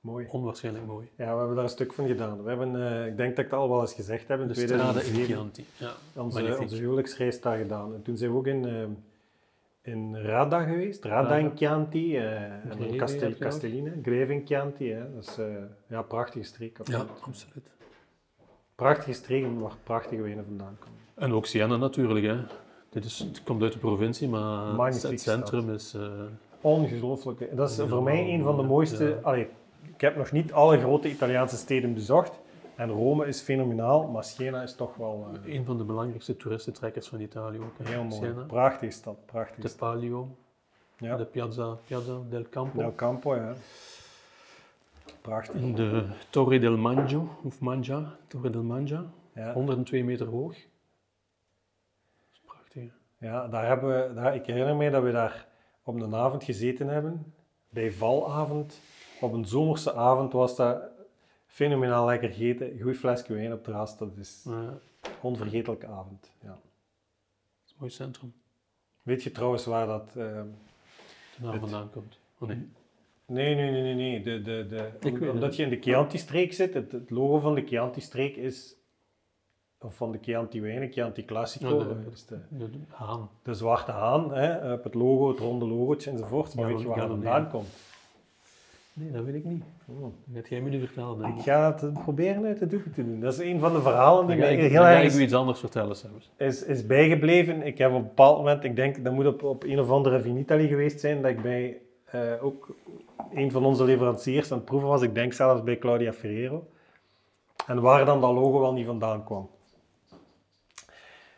mooi. 0.00 0.26
onwaarschijnlijk 0.30 0.86
mooi. 0.86 1.08
Ja, 1.16 1.32
we 1.32 1.38
hebben 1.38 1.54
daar 1.54 1.64
een 1.64 1.70
stuk 1.70 1.92
van 1.92 2.06
gedaan. 2.06 2.42
We 2.42 2.48
hebben, 2.48 2.76
eh, 2.90 3.06
ik 3.06 3.16
denk 3.16 3.36
dat 3.36 3.44
ik 3.44 3.50
het 3.50 3.60
al 3.60 3.68
wel 3.68 3.80
eens 3.80 3.92
gezegd 3.94 4.28
heb, 4.28 4.40
in 4.40 4.46
De 4.48 4.54
Strada 4.54 4.72
in 4.74 4.92
2007 4.92 5.24
Chianti. 5.34 5.64
Ja, 5.76 5.92
onze, 6.22 6.58
onze 6.60 6.76
huwelijksreis 6.76 7.40
daar 7.40 7.58
gedaan. 7.58 7.94
En 7.94 8.02
toen 8.02 8.16
zijn 8.16 8.30
we 8.30 8.36
ook 8.36 8.46
in, 8.46 8.64
eh, 8.64 8.84
in 9.90 10.16
Rada 10.16 10.60
geweest. 10.62 11.04
Rada 11.04 11.36
in 11.36 11.44
Rada. 11.44 11.56
Chianti. 11.56 12.16
eh 12.16 12.42
en 12.42 12.62
dan 12.78 12.96
Castel, 12.96 13.20
heb 13.20 13.28
je 13.28 13.44
nog. 13.44 13.50
Castelline. 13.50 13.92
Greve 14.02 14.32
in 14.32 14.46
Chianti. 14.46 14.92
Hè. 14.92 15.14
Dat 15.14 15.24
is 15.28 15.38
eh, 15.38 15.46
ja, 15.86 16.02
prachtige 16.02 16.44
streek. 16.44 16.76
Ja, 16.76 16.82
absoluut. 16.98 17.10
absoluut. 17.26 17.66
Prachtige 18.74 19.12
streek 19.12 19.46
waar 19.60 19.72
prachtige 19.82 20.22
wijnen 20.22 20.44
vandaan 20.44 20.76
komen. 20.78 20.98
En 21.14 21.32
ook 21.32 21.46
Siena 21.46 21.76
natuurlijk. 21.76 22.26
Hè. 22.26 22.36
Dit 22.90 23.04
is, 23.04 23.18
het 23.18 23.42
komt 23.42 23.62
uit 23.62 23.72
de 23.72 23.78
provincie, 23.78 24.28
maar 24.28 24.86
het 24.86 25.20
centrum 25.20 25.70
is... 25.70 25.94
eh, 25.94 26.02
Ongelooflijk. 26.60 27.56
Dat 27.56 27.70
is 27.70 27.76
Ja, 27.76 27.86
voor 27.86 28.02
mij 28.02 28.34
een 28.34 28.42
van 28.42 28.56
de 28.56 28.62
ja. 28.62 28.68
mooiste. 28.68 29.18
Allee, 29.22 29.48
ik 29.94 30.00
heb 30.00 30.16
nog 30.16 30.32
niet 30.32 30.52
alle 30.52 30.78
grote 30.78 31.10
Italiaanse 31.10 31.56
steden 31.56 31.94
bezocht. 31.94 32.39
En 32.80 32.90
Rome 32.90 33.26
is 33.26 33.40
fenomenaal, 33.40 34.08
maar 34.08 34.24
Siena 34.24 34.62
is 34.62 34.74
toch 34.74 34.94
wel 34.96 35.28
eh, 35.44 35.54
een 35.54 35.64
van 35.64 35.78
de 35.78 35.84
belangrijkste 35.84 36.36
toeristentrekkers 36.36 37.08
van 37.08 37.20
Italië 37.20 37.58
ook. 37.58 37.78
hè. 37.78 37.84
heel 37.84 38.02
mooi. 38.04 38.14
Siena. 38.22 38.42
Prachtige 38.42 38.92
stad, 38.92 39.26
prachtige 39.26 39.60
De. 39.68 39.74
Palio, 39.78 40.28
Ja. 40.96 41.16
de 41.16 41.24
Piazza, 41.24 41.78
Piazza 41.86 42.18
del 42.28 42.46
Campo. 42.50 42.78
Del 42.78 42.94
Campo, 42.94 43.34
ja. 43.36 43.54
Prachtig. 45.20 45.74
De 45.74 46.04
Torre 46.30 46.58
del 46.58 46.76
Mangio, 46.76 47.28
of 47.44 47.60
Mangia, 47.60 48.16
Torre 48.26 48.50
del 48.50 48.62
Mangia, 48.62 49.04
Ja, 49.34 49.52
102 49.52 50.04
meter 50.04 50.26
hoog. 50.26 50.54
Dat 50.54 50.62
is 52.32 52.40
prachtig. 52.46 52.82
hè. 53.18 53.26
ja 53.26 53.48
daar 53.48 53.66
hebben 53.66 53.88
we, 54.08 54.14
daar, 54.14 54.34
ik 54.34 54.46
herinner 54.46 54.76
me 54.76 54.90
dat 54.90 55.02
we 55.02 55.10
daar 55.12 55.46
op 55.84 56.00
een 56.00 56.14
avond 56.14 56.44
gezeten 56.44 56.88
hebben. 56.88 57.34
Bij 57.68 57.90
valavond. 57.92 58.80
Op 59.20 59.32
een 59.32 59.44
zomerse 59.44 59.94
avond 59.94 60.32
was 60.32 60.56
dat 60.56 60.82
fenomenaal 61.50 62.06
lekker 62.06 62.28
gegeten, 62.28 62.80
goed 62.80 62.96
flesje 62.96 63.32
wijn 63.32 63.46
op 63.46 63.52
het 63.52 63.64
terras. 63.64 63.98
Dat 63.98 64.16
is 64.16 64.42
Ja, 64.44 64.52
een 64.52 64.78
onvergetelijke 65.20 65.86
avond. 65.86 66.30
Ja. 66.42 66.48
dat 66.48 66.58
is 67.66 67.70
een 67.70 67.76
mooi 67.78 67.90
centrum. 67.92 68.32
Weet 69.02 69.22
je 69.22 69.30
trouwens 69.30 69.64
waar 69.64 69.86
dat... 69.86 70.12
ehm, 70.16 70.46
De 71.36 71.42
naam 71.42 71.52
Het- 71.52 71.60
vandaan 71.60 71.90
komt. 71.90 72.18
Oh 72.38 72.48
nee. 72.48 72.68
Nee, 73.26 73.54
nee, 73.54 73.70
nee, 73.70 73.82
nee. 73.82 73.94
nee. 73.94 74.22
De, 74.22 74.42
de, 74.42 74.66
de, 74.68 74.90
het. 75.00 75.30
omdat 75.30 75.56
je 75.56 75.62
in 75.62 75.70
de 75.70 75.80
Chianti-streek 75.80 76.52
zit, 76.52 76.74
het, 76.74 76.92
het 76.92 77.10
logo 77.10 77.38
van 77.38 77.54
de 77.54 77.66
Chianti-streek 77.66 78.36
is... 78.36 78.74
Of 79.82 79.94
van 79.96 80.12
de 80.12 80.18
Chianti 80.22 80.60
wijnen, 80.60 80.92
Chianti 80.92 81.24
Classico, 81.24 81.78
Ja, 81.78 81.84
de- 81.84 81.90
eh, 82.06 82.12
is 82.12 82.26
de, 82.26 82.38
De, 82.48 82.70
de 82.70 82.78
haan. 82.88 83.30
de 83.42 83.54
zwarte 83.54 83.90
haan, 83.90 84.34
hè, 84.34 84.72
op 84.72 84.84
het 84.84 84.94
logo, 84.94 85.28
het 85.28 85.38
ronde 85.38 85.64
logootje 85.66 86.10
enzovoort. 86.10 86.54
Maar 86.54 86.66
weet 86.66 86.80
je 86.80 86.86
waar 86.86 86.96
dat 86.96 87.08
dat 87.08 87.16
vandaan 87.16 87.48
komt? 87.50 87.68
Nee, 89.00 89.10
dat 89.10 89.24
weet 89.24 89.34
ik 89.34 89.44
niet. 89.44 89.64
Hmm. 89.84 90.14
Dat 90.24 90.48
jij 90.48 90.60
me 90.60 90.70
nu 90.70 90.78
vertellen, 90.78 91.18
denk 91.18 91.32
Ik 91.32 91.38
ik. 91.38 91.44
ga 91.44 91.76
het 91.76 91.92
proberen 91.92 92.44
uit 92.44 92.58
de 92.58 92.66
doeken 92.66 92.92
te 92.92 93.04
doen. 93.04 93.20
Dat 93.20 93.32
is 93.32 93.38
een 93.38 93.60
van 93.60 93.72
de 93.72 93.82
verhalen 93.82 94.26
die 94.26 94.36
mij 94.36 94.56
ik, 94.56 94.70
heel 94.70 94.86
erg 94.86 95.12
ik 95.12 95.20
u 95.20 95.22
iets 95.22 95.32
anders 95.34 95.60
vertellen, 95.60 95.96
zelfs. 95.96 96.30
is, 96.36 96.64
is 96.64 96.86
bijgebleven. 96.86 97.62
Ik 97.62 97.78
heb 97.78 97.90
op 97.90 97.96
een 97.96 98.02
bepaald 98.02 98.36
moment, 98.36 98.64
ik 98.64 98.76
denk 98.76 99.04
dat 99.04 99.12
moet 99.12 99.26
op, 99.26 99.42
op 99.42 99.64
een 99.64 99.80
of 99.80 99.90
andere 99.90 100.20
Vinitali 100.20 100.68
geweest 100.68 101.00
zijn, 101.00 101.22
dat 101.22 101.30
ik 101.30 101.42
bij 101.42 101.76
eh, 102.04 102.44
ook 102.44 102.76
een 103.34 103.50
van 103.50 103.64
onze 103.64 103.84
leveranciers 103.84 104.50
aan 104.50 104.56
het 104.56 104.66
proeven 104.66 104.88
was. 104.88 105.02
Ik 105.02 105.14
denk 105.14 105.32
zelfs 105.32 105.62
bij 105.62 105.78
Claudia 105.78 106.12
Ferrero. 106.12 106.66
En 107.66 107.80
waar 107.80 108.04
dan 108.04 108.20
dat 108.20 108.32
logo 108.32 108.60
wel 108.60 108.72
niet 108.72 108.86
vandaan 108.86 109.24
kwam. 109.24 109.50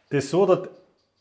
Het 0.03 0.23
is 0.23 0.29
zo 0.29 0.47
dat 0.47 0.69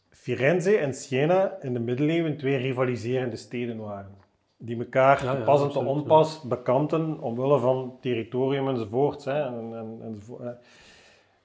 Firenze 0.10 0.77
en 0.77 0.93
Siena 0.93 1.57
in 1.62 1.74
de 1.74 1.79
middeleeuwen 1.79 2.38
twee 2.38 2.57
rivaliserende 2.57 3.36
steden 3.36 3.77
waren. 3.77 4.15
Die 4.63 4.77
elkaar 4.77 5.24
Ja, 5.24 5.36
pas 5.36 5.62
en 5.62 5.70
te 5.70 5.80
onpas 5.80 6.41
bekanten 6.41 7.20
omwille 7.22 7.60
van 7.60 7.98
territorium 8.01 8.68
enzovoort. 8.68 9.24
Hè, 9.24 9.41
en, 9.41 9.75
en, 9.75 10.00
enzovoort, 10.03 10.41
hè. 10.41 10.51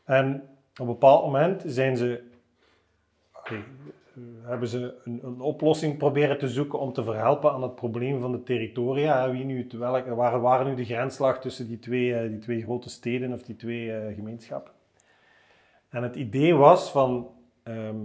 En 0.05 0.43
op 0.73 0.79
een 0.79 0.87
bepaald 0.87 1.25
moment 1.25 1.63
zijn 1.67 1.97
ze, 1.97 2.23
eh, 3.45 3.59
hebben 4.43 4.69
ze 4.69 4.95
een, 5.05 5.21
een 5.23 5.41
oplossing 5.41 5.99
proberen 5.99 6.39
te 6.39 6.49
zoeken 6.49 6.79
om 6.79 6.93
te 6.93 7.05
verhelpen 7.05 7.53
aan 7.53 7.63
het 7.63 7.75
probleem 7.75 8.21
van 8.21 8.33
de 8.33 8.43
territoria. 8.43 9.23
hè. 9.23 9.31
Wie 9.33 9.45
nu 9.45 9.63
het, 9.63 9.73
welk, 9.73 10.07
waar, 10.07 10.41
waar 10.41 10.65
nu 10.65 10.75
de 10.75 10.85
grensslag 10.85 11.41
tussen 11.41 11.69
die 11.69 11.79
twee, 11.79 12.15
eh, 12.15 12.29
die 12.29 12.39
twee 12.39 12.63
grote 12.63 12.89
steden 12.89 13.33
of 13.33 13.43
die 13.43 13.57
twee 13.57 13.93
eh, 13.93 14.15
gemeenschappen? 14.15 14.73
En 15.89 16.03
het 16.03 16.17
idee 16.17 16.55
was 16.55 16.91
van 16.91 17.31
ehm, 17.63 17.97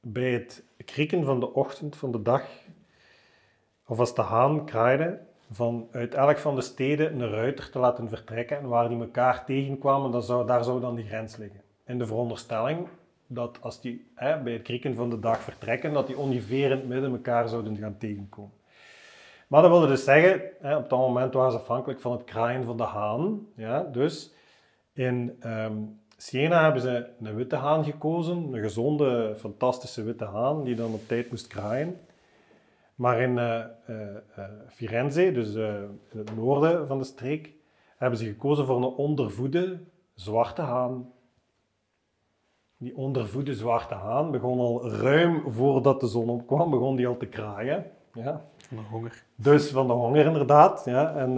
bij 0.00 0.32
het 0.32 0.64
krieken 0.84 1.24
van 1.24 1.40
de 1.40 1.52
ochtend 1.52 1.96
van 1.96 2.12
de 2.12 2.22
dag, 2.22 2.42
of 3.90 3.98
als 3.98 4.14
de 4.14 4.22
haan 4.22 4.64
kraaide, 4.64 5.18
van 5.50 5.88
uit 5.92 6.14
elk 6.14 6.38
van 6.38 6.54
de 6.54 6.60
steden 6.60 7.20
een 7.20 7.30
ruiter 7.30 7.70
te 7.70 7.78
laten 7.78 8.08
vertrekken 8.08 8.58
en 8.58 8.68
waar 8.68 8.88
die 8.88 9.00
elkaar 9.00 9.44
tegenkwamen, 9.44 10.10
dan 10.10 10.22
zou, 10.22 10.46
daar 10.46 10.64
zou 10.64 10.80
dan 10.80 10.94
die 10.94 11.04
grens 11.04 11.36
liggen. 11.36 11.60
In 11.84 11.98
de 11.98 12.06
veronderstelling 12.06 12.88
dat 13.26 13.58
als 13.62 13.80
die 13.80 14.10
hè, 14.14 14.38
bij 14.38 14.52
het 14.52 14.62
krieken 14.62 14.94
van 14.94 15.10
de 15.10 15.18
dag 15.18 15.40
vertrekken, 15.40 15.92
dat 15.92 16.06
die 16.06 16.18
ongeveer 16.18 16.64
in 16.64 16.70
het 16.70 16.88
midden 16.88 17.12
elkaar 17.12 17.48
zouden 17.48 17.76
gaan 17.76 17.96
tegenkomen. 17.98 18.52
Maar 19.46 19.62
dat 19.62 19.70
wilde 19.70 19.86
dus 19.86 20.04
zeggen, 20.04 20.42
hè, 20.60 20.76
op 20.76 20.88
dat 20.88 20.98
moment 20.98 21.34
waren 21.34 21.52
ze 21.52 21.58
afhankelijk 21.58 22.00
van 22.00 22.12
het 22.12 22.24
kraaien 22.24 22.64
van 22.64 22.76
de 22.76 22.82
haan. 22.82 23.46
Ja, 23.54 23.82
dus 23.82 24.32
in 24.92 25.36
ehm, 25.40 25.76
Siena 26.16 26.62
hebben 26.62 26.82
ze 26.82 27.06
een 27.22 27.34
witte 27.34 27.56
haan 27.56 27.84
gekozen, 27.84 28.52
een 28.52 28.62
gezonde, 28.62 29.34
fantastische 29.38 30.02
witte 30.02 30.24
haan, 30.24 30.64
die 30.64 30.74
dan 30.74 30.92
op 30.92 31.08
tijd 31.08 31.30
moest 31.30 31.46
kraaien. 31.46 32.00
Maar 33.00 33.20
in 33.20 33.38
eh, 33.38 33.58
eh, 33.58 33.66
eh, 34.34 34.44
Firenze, 34.68 35.32
dus 35.32 35.54
in 35.54 36.18
het 36.18 36.36
noorden 36.36 36.86
van 36.86 36.98
de 36.98 37.04
streek, 37.04 37.52
hebben 37.96 38.18
ze 38.18 38.24
gekozen 38.24 38.66
voor 38.66 38.76
een 38.76 38.84
ondervoede 38.84 39.80
zwarte 40.14 40.62
haan. 40.62 41.12
Die 42.76 42.96
ondervoede 42.96 43.54
zwarte 43.54 43.94
haan 43.94 44.30
begon 44.30 44.58
al 44.58 44.90
ruim 44.90 45.52
voordat 45.52 46.00
de 46.00 46.06
zon 46.06 46.28
opkwam, 46.28 46.70
begon 46.70 46.96
die 46.96 47.06
al 47.06 47.16
te 47.16 47.26
kraaien. 47.26 47.90
Ja. 48.12 48.44
Van 48.56 48.76
de 48.76 48.82
honger. 48.90 49.24
Dus 49.34 49.70
van 49.70 49.86
de 49.86 49.92
honger 49.92 50.26
inderdaad. 50.26 50.82
Ja. 50.84 51.14
En 51.14 51.34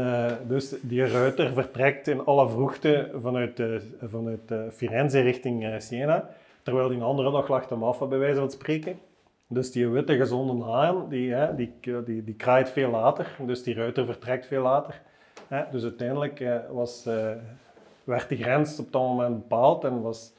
dus 0.48 0.74
die 0.80 1.06
ruiter 1.06 1.52
vertrekt 1.52 2.08
in 2.08 2.24
alle 2.24 2.48
vroegte 2.48 3.10
vanuit, 3.20 3.60
eh, 3.60 3.68
vanuit 4.00 4.54
Firenze 4.72 5.20
richting 5.20 5.82
Siena, 5.82 6.28
terwijl 6.62 6.88
die 6.88 7.02
andere 7.02 7.30
nog 7.30 7.48
lag 7.48 7.66
te 7.66 7.74
maffen, 7.74 8.08
bij 8.08 8.18
wijze 8.18 8.38
van 8.38 8.50
spreken. 8.50 8.98
Dus 9.52 9.72
die 9.72 9.88
witte 9.88 10.16
gezonde 10.16 10.64
haan, 10.64 11.08
die, 11.08 11.32
hè, 11.32 11.54
die, 11.54 11.72
die, 12.04 12.24
die 12.24 12.34
kraait 12.34 12.70
veel 12.70 12.90
later, 12.90 13.36
dus 13.46 13.62
die 13.62 13.74
ruiter 13.74 14.04
vertrekt 14.06 14.46
veel 14.46 14.62
later. 14.62 15.02
Hè. 15.48 15.64
Dus 15.70 15.82
uiteindelijk 15.82 16.40
eh, 16.40 16.56
was, 16.70 17.06
eh, 17.06 17.30
werd 18.04 18.28
de 18.28 18.36
grens 18.36 18.78
op 18.78 18.92
dat 18.92 19.02
moment 19.02 19.34
bepaald 19.48 19.84
en 19.84 20.02
was 20.02 20.32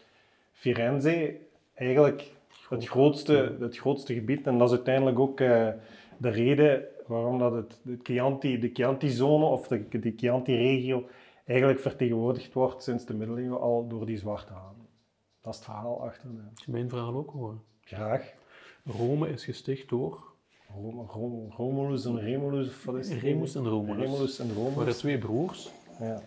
Firenze 0.52 1.36
eigenlijk 1.74 2.32
het 2.70 2.88
grootste, 2.88 3.56
het 3.60 3.78
grootste 3.78 4.14
gebied. 4.14 4.48
En 4.48 4.58
dat 4.58 4.68
is 4.70 4.76
uiteindelijk 4.76 5.20
ook 5.20 5.40
eh, 5.40 5.68
de 6.18 6.30
reden 6.30 6.84
waarom 7.08 7.40
dat 7.40 7.54
het, 7.54 7.80
de 7.82 8.00
Chianti, 8.04 8.60
de 8.60 8.70
Chianti-zone 8.74 9.46
of 9.46 9.68
de, 9.68 10.00
de 10.00 10.14
Chianti-regio 10.18 11.08
eigenlijk 11.46 11.80
vertegenwoordigd 11.80 12.54
wordt 12.54 12.84
sinds 12.84 13.06
de 13.06 13.14
middeleeuwen 13.14 13.60
al 13.60 13.88
door 13.88 14.06
die 14.06 14.18
zwarte 14.18 14.54
haan. 14.54 14.88
Dat 15.42 15.54
is 15.54 15.60
het 15.60 15.66
verhaal 15.70 16.04
achter. 16.04 16.30
de- 16.32 16.72
mijn 16.72 16.90
verhaal 16.90 17.16
ook 17.16 17.32
horen? 17.32 17.62
Graag. 17.82 18.34
Rome 18.84 19.30
is 19.30 19.46
gesticht 19.46 19.90
door 19.90 20.32
Rom- 20.68 21.00
Rom- 21.10 21.52
Romulus 21.52 22.06
en 22.06 22.20
Remulus, 22.20 22.68
of 22.68 22.86
wat 22.86 22.96
is 22.96 23.10
het? 23.10 23.22
Remus 23.22 23.56
en 23.56 23.68
Romulus. 23.68 24.04
Remulus 24.06 24.40
en 24.40 24.50
Er 24.50 24.56
waren 24.56 24.70
Romulus. 24.74 24.98
twee 24.98 25.18
broers. 25.18 25.70
Ja. 26.00 26.22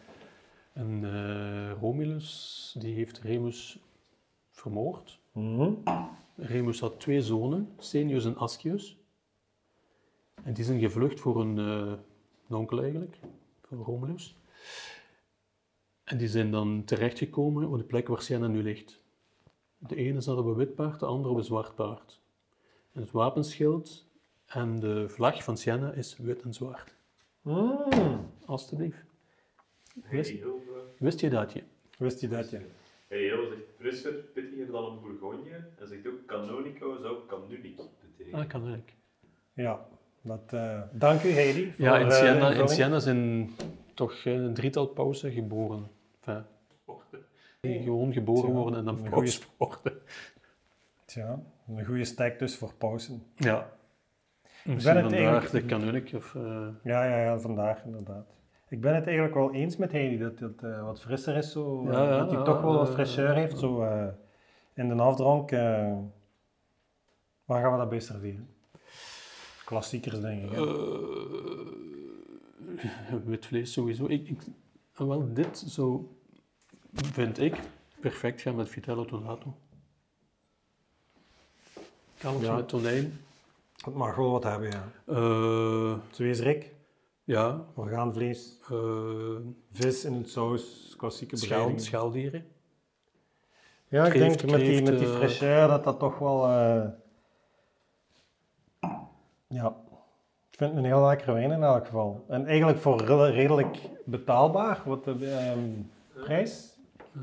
En 0.72 1.04
eh, 1.04 1.72
Romulus 1.80 2.74
die 2.78 2.94
heeft 2.94 3.18
Remus 3.18 3.78
vermoord. 4.50 5.18
Mhm. 5.32 5.70
Remus 6.36 6.80
had 6.80 7.00
twee 7.00 7.22
zonen, 7.22 7.68
Senius 7.78 8.24
en 8.24 8.36
Ascius. 8.36 8.96
En 10.42 10.52
die 10.54 10.64
zijn 10.64 10.80
gevlucht 10.80 11.20
voor 11.20 11.40
een, 11.40 11.56
een 11.56 11.98
onkel 12.56 12.82
eigenlijk, 12.82 13.18
voor 13.62 13.78
Romulus. 13.78 14.36
En 16.04 16.18
die 16.18 16.28
zijn 16.28 16.50
dan 16.50 16.82
terechtgekomen 16.84 17.68
op 17.68 17.76
de 17.76 17.84
plek 17.84 18.08
waar 18.08 18.22
Siena 18.22 18.46
nu 18.46 18.62
ligt. 18.62 19.00
De 19.78 19.96
ene 19.96 20.20
zat 20.20 20.38
op 20.38 20.46
een 20.46 20.54
wit 20.54 20.74
paard, 20.74 21.00
de 21.00 21.06
andere 21.06 21.30
op 21.30 21.36
een 21.36 21.44
zwart 21.44 21.74
paard. 21.74 22.20
En 22.96 23.02
het 23.02 23.10
wapenschild 23.10 24.06
en 24.46 24.80
de 24.80 25.08
vlag 25.08 25.44
van 25.44 25.56
Siena 25.56 25.92
is 25.92 26.16
wit 26.18 26.42
en 26.42 26.54
zwart. 26.54 26.94
Mm. 27.42 28.30
Alsjeblieft. 28.44 29.04
Wist, 30.10 30.30
Hey, 30.30 30.38
heel, 30.38 30.62
eh, 30.66 31.00
wist 31.00 31.20
je 31.20 31.30
dat 31.30 31.52
je? 31.52 31.62
Wist 31.98 32.20
je 32.20 32.28
dat, 32.28 32.50
hey, 32.50 32.62
heel 33.08 33.48
zegt 33.48 33.62
frisser, 33.78 34.12
pittiger 34.12 34.66
dan 34.66 34.84
een 34.84 35.00
Bourgogne. 35.00 35.64
En 35.78 35.88
zegt 35.88 36.06
ook 36.06 36.26
canonico 36.26 36.98
zou 37.00 37.16
canonic 37.26 37.76
betekenen. 38.16 38.40
Ah, 38.40 38.48
kan 38.48 38.74
ik. 38.74 38.94
Ja. 39.52 39.88
Dat, 40.22 40.52
eh, 40.52 40.82
dank 40.92 41.22
u, 41.22 41.30
Heidi. 41.30 41.72
voor, 41.72 41.84
Ja, 41.84 41.98
in 41.98 42.06
eh, 42.06 42.16
Siena, 42.16 42.32
in 42.32 42.46
invulling. 42.46 42.70
Siena 42.70 42.98
zijn 42.98 43.50
toch 43.94 44.24
een 44.24 44.54
drietal 44.54 44.86
pausen 44.86 45.32
geboren. 45.32 45.90
Enfin, 46.20 46.44
die 47.60 47.82
gewoon 47.82 48.12
geboren 48.12 48.52
worden 48.52 48.78
en 48.78 48.84
dan 48.84 49.08
worden. 49.58 50.02
Tja, 51.06 51.42
een 51.68 51.84
goede 51.84 52.04
stack 52.04 52.38
dus 52.38 52.56
voor 52.56 52.74
pauzen. 52.78 53.22
Ja. 53.36 53.70
ben 54.64 54.74
Misschien 54.74 54.94
het 54.96 55.04
vandaag 55.04 55.20
eigenlijk- 55.20 55.52
de 55.52 55.66
of... 56.14 56.34
eh, 56.34 56.68
Ja, 56.82 57.04
ja, 57.04 57.22
ja, 57.24 57.38
vandaag 57.38 57.84
inderdaad. 57.84 58.26
Ik 58.68 58.80
ben 58.80 58.94
het 58.94 59.04
eigenlijk 59.04 59.34
wel 59.34 59.52
eens 59.54 59.76
met 59.76 59.92
Heidi 59.92 60.18
dat 60.18 60.38
het 60.38 60.62
eh, 60.62 60.82
wat 60.84 61.00
frisser 61.00 61.36
is, 61.36 61.52
zo, 61.52 61.86
eh, 61.86 61.92
Ja, 61.92 62.02
ja, 62.02 62.18
dat 62.18 62.28
hij 62.30 62.38
ja, 62.38 62.44
toch 62.44 62.60
wel 62.60 62.74
wat 62.74 62.90
fraîcheur 62.90 63.34
heeft 63.34 63.58
zo, 63.58 63.82
eh, 63.82 64.06
in 64.74 64.88
de 64.88 64.94
afdronk. 64.94 65.50
eh. 65.50 65.96
waar 67.44 67.62
gaan 67.62 67.72
we 67.72 67.78
dat 67.78 67.88
bij 67.88 68.00
serveren? 68.00 68.48
Klassiekers, 69.64 70.20
denk 70.20 70.42
ik. 70.42 70.58
wit 73.24 73.46
vlees 73.46 73.72
sowieso. 73.72 74.04
Ik, 74.06 74.28
ik, 74.28 74.40
wel, 75.08 75.32
dit 75.34 75.58
zou, 75.66 76.06
vind 76.92 77.38
ik, 77.38 77.60
perfect 78.00 78.40
gaan 78.40 78.54
met 78.56 78.68
vitello 78.68 79.04
tonato. 79.04 79.56
Ja. 82.40 82.54
met 82.54 82.68
tonijn. 82.68 83.20
Het 83.84 83.94
mag 83.94 84.14
wel 84.16 84.30
wat 84.30 84.44
hebben, 84.44 84.70
ja. 84.70 84.88
Eh, 85.06 85.94
Zweesrik, 86.10 86.74
ja, 87.24 87.64
orgaanvlees, 87.74 88.58
eh 88.70 89.36
vis 89.72 90.04
in 90.04 90.12
een 90.12 90.24
saus, 90.24 90.94
klassieke 90.98 91.40
bereiding. 91.40 91.80
schaaldieren. 91.80 92.46
Ja, 93.88 94.04
ik 94.04 94.10
Kreeft, 94.10 94.38
denk 94.38 94.50
met 94.50 94.60
die, 94.60 94.82
met 94.82 94.98
die 94.98 95.08
eh, 95.08 95.14
fraîcheur 95.20 95.68
dat 95.68 95.84
dat 95.84 95.98
toch 95.98 96.18
wel... 96.18 96.46
eh, 96.48 96.88
ja, 99.46 99.76
ik 100.50 100.56
vind 100.58 100.70
het 100.70 100.78
een 100.78 100.84
heel 100.84 101.06
lekkere 101.06 101.32
wijn 101.32 101.50
in 101.50 101.62
elk 101.62 101.84
geval. 101.86 102.24
En 102.28 102.46
eigenlijk 102.46 102.78
voor 102.78 103.04
redelijk 103.30 103.78
betaalbaar, 104.04 104.82
wat 104.84 105.04
de 105.04 105.26
ehm, 105.30 105.70
prijs. 106.24 106.75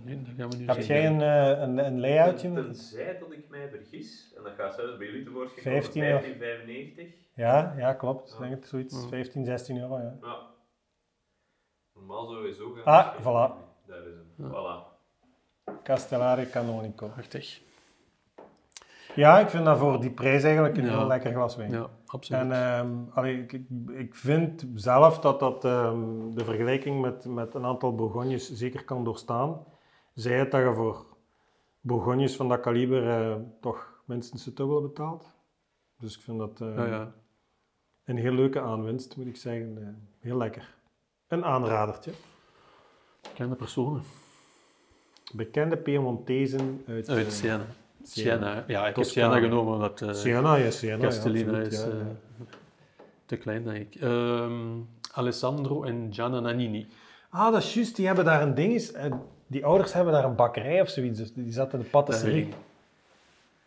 Nee, 0.04 0.22
dat 0.22 0.34
gaan 0.38 0.50
we 0.50 0.56
nu 0.58 0.66
Heb 0.66 0.76
zeggen. 0.76 0.96
jij 0.96 1.06
een, 1.08 1.22
eh, 1.22 1.62
een, 1.62 1.78
een 1.86 2.00
layoutje? 2.00 2.50
met- 2.50 2.64
Tenzij 2.66 3.18
dat 3.20 3.32
ik 3.32 3.50
mij 3.50 3.70
vergis, 3.70 4.34
en 4.38 4.44
dat 4.44 4.54
gaat 4.58 4.74
zelfs 4.76 4.98
bij 4.98 5.08
jullie 5.08 5.24
tevoorschijn 5.24 5.64
15 5.64 6.02
komen, 6.02 6.12
euro. 6.14 6.22
15,95. 6.24 7.16
Ja, 7.36 7.74
ja, 7.78 7.94
klopt. 7.94 8.28
Ik 8.30 8.34
Ja. 8.40 8.42
denk 8.48 8.54
het 8.62 8.68
zoiets. 8.68 9.02
Ja. 9.02 9.08
15, 9.08 9.46
16 9.46 9.80
euro, 9.80 9.98
ja. 9.98 10.18
Ja. 10.22 10.38
Normaal 11.94 12.28
sowieso 12.28 12.72
gaan. 12.72 12.84
Ah, 12.84 13.20
voilà. 13.20 13.54
Daar 13.88 14.08
is 14.08 14.14
hem. 14.38 14.52
Voilà. 14.52 14.92
Castellare 15.84 16.50
Canonico. 16.50 17.08
Prachtig. 17.08 17.62
Ja, 19.16 19.40
ik 19.40 19.50
vind 19.50 19.66
dat 19.66 19.78
voor 19.78 20.00
die 20.02 20.12
prijs 20.12 20.44
eigenlijk 20.44 20.78
een 20.78 20.86
Ja. 20.86 20.98
heel 20.98 21.08
lekker 21.08 21.32
glas 21.32 21.56
wijn. 21.56 21.72
Ja, 21.72 21.88
absoluut. 22.06 22.42
En 22.42 22.52
ehm, 22.52 22.90
allee, 23.14 23.42
ik, 23.42 23.52
ik, 23.54 23.66
ik 23.94 24.16
vind 24.16 24.66
zelf 24.76 25.20
dat 25.20 25.40
dat 25.40 25.66
ehm, 25.66 26.30
de 26.34 26.46
vergelijking 26.46 27.02
met, 27.02 27.26
met 27.26 27.54
een 27.54 27.66
aantal 27.66 27.96
Bourgognes 27.96 28.52
zeker 28.54 28.84
kan 28.84 29.04
doorstaan. 29.04 29.64
Zij 30.14 30.38
het 30.38 30.52
dat 30.52 30.62
je 30.62 30.74
voor 30.74 31.06
Bourgognes 31.82 32.36
van 32.36 32.50
dat 32.50 32.60
kaliber 32.60 33.10
eh, 33.10 33.36
toch 33.62 34.02
minstens 34.06 34.46
het 34.46 34.58
dubbele 34.58 34.82
betaalt. 34.82 35.36
Dus 36.00 36.16
ik 36.16 36.22
vind 36.22 36.38
dat 36.38 36.62
eh, 36.62 36.76
ja, 36.76 36.86
ja. 36.86 37.14
een 38.04 38.18
heel 38.18 38.34
leuke 38.34 38.62
aanwinst, 38.62 39.18
moet 39.18 39.28
ik 39.28 39.36
zeggen. 39.36 39.78
Eh, 39.78 39.88
heel 40.20 40.38
lekker. 40.38 40.76
Een 41.28 41.46
aanradertje. 41.46 42.12
Bekende 43.22 43.56
personen. 43.56 44.02
Bekende 45.34 45.78
Piemontezen 45.78 46.84
uit, 46.88 47.10
Uit 47.10 47.26
eh, 47.26 47.32
Siena. 47.32 47.66
Siena. 48.04 48.38
Siena. 48.38 48.64
Ja, 48.68 48.88
ik 48.88 48.96
heb. 48.96 49.06
Siena 49.06 49.40
genomen 49.40 49.74
omdat 49.74 50.04
Siena, 50.12 50.56
ja, 50.56 50.72
Siena. 50.72 50.96
ja, 50.96 51.02
Castellina 51.02 51.52
absoluut, 51.52 51.72
is 51.74 51.80
ja, 51.80 51.90
eh, 51.90 51.98
ja. 51.98 52.46
te 53.26 53.38
klein, 53.38 53.64
denk 53.64 53.94
ik. 53.94 54.02
Ehm, 54.02 54.80
Alessandro 55.14 55.84
en 55.84 56.08
Gianna 56.12 56.40
Nannini. 56.40 56.88
Ah, 57.30 57.52
dat 57.52 57.62
is 57.62 57.74
juist. 57.74 57.96
Die 57.96 58.06
hebben 58.06 58.26
daar 58.26 58.42
een 58.42 58.56
ding. 58.56 58.74
is, 58.74 58.94
Die 59.54 59.66
ouders 59.66 59.94
hebben 59.94 60.14
daar 60.14 60.24
een 60.24 60.36
bakkerij 60.36 60.82
of 60.82 60.90
zoiets. 60.90 61.20
Dus 61.20 61.34
die 61.34 61.52
zaten 61.52 61.78
in 61.78 61.84
de 61.84 61.90
patisserie. 61.90 62.54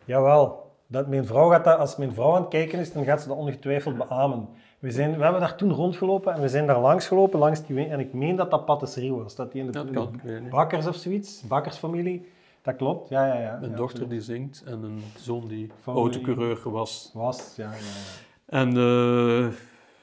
Jawel. 0.05 0.65
Dat 0.87 1.07
mijn 1.07 1.27
vrouw 1.27 1.49
gaat 1.51 1.65
dat, 1.65 1.79
als 1.79 1.97
mijn 1.97 2.15
vrouw 2.15 2.35
aan 2.35 2.41
het 2.41 2.51
kijken 2.51 2.79
is, 2.79 2.93
dan 2.93 3.05
gaat 3.05 3.23
ze 3.23 3.29
dat 3.29 3.37
ongetwijfeld 3.37 3.97
beamen. 3.97 4.49
We, 4.79 4.91
zijn, 4.91 5.17
we 5.17 5.23
hebben 5.23 5.41
daar 5.41 5.57
toen 5.57 5.73
rondgelopen 5.73 6.35
en 6.35 6.41
we 6.41 6.49
zijn 6.49 6.67
daar 6.67 6.81
langs 6.81 7.07
gelopen, 7.07 7.39
langs 7.39 7.67
die. 7.67 7.87
En 7.87 8.01
ik 8.01 8.13
meen 8.13 8.37
dat 8.37 8.51
dat 8.51 8.65
patisserie 8.65 9.13
was. 9.13 9.35
Dat 9.35 9.53
die 9.53 9.61
in 9.61 9.67
de, 9.67 9.73
dat 9.73 9.87
in 9.87 9.93
kan, 9.93 10.21
de 10.25 10.43
bakkers 10.51 10.87
of 10.87 10.97
zoiets, 10.97 11.43
bakkersfamilie. 11.43 12.29
Dat 12.63 12.77
klopt, 12.77 13.09
ja, 13.09 13.27
ja, 13.27 13.41
ja. 13.41 13.59
Een 13.63 13.71
ja, 13.71 13.77
dochter 13.77 14.09
die 14.09 14.21
zingt 14.21 14.63
en 14.67 14.83
een 14.83 15.03
zoon 15.17 15.49
die 15.49 15.71
autocoureur 15.85 16.71
was. 16.71 17.11
Was, 17.15 17.55
ja, 17.57 17.71
ja, 17.71 17.77
ja. 17.77 18.59
En 18.59 18.77
eh, 18.77 19.53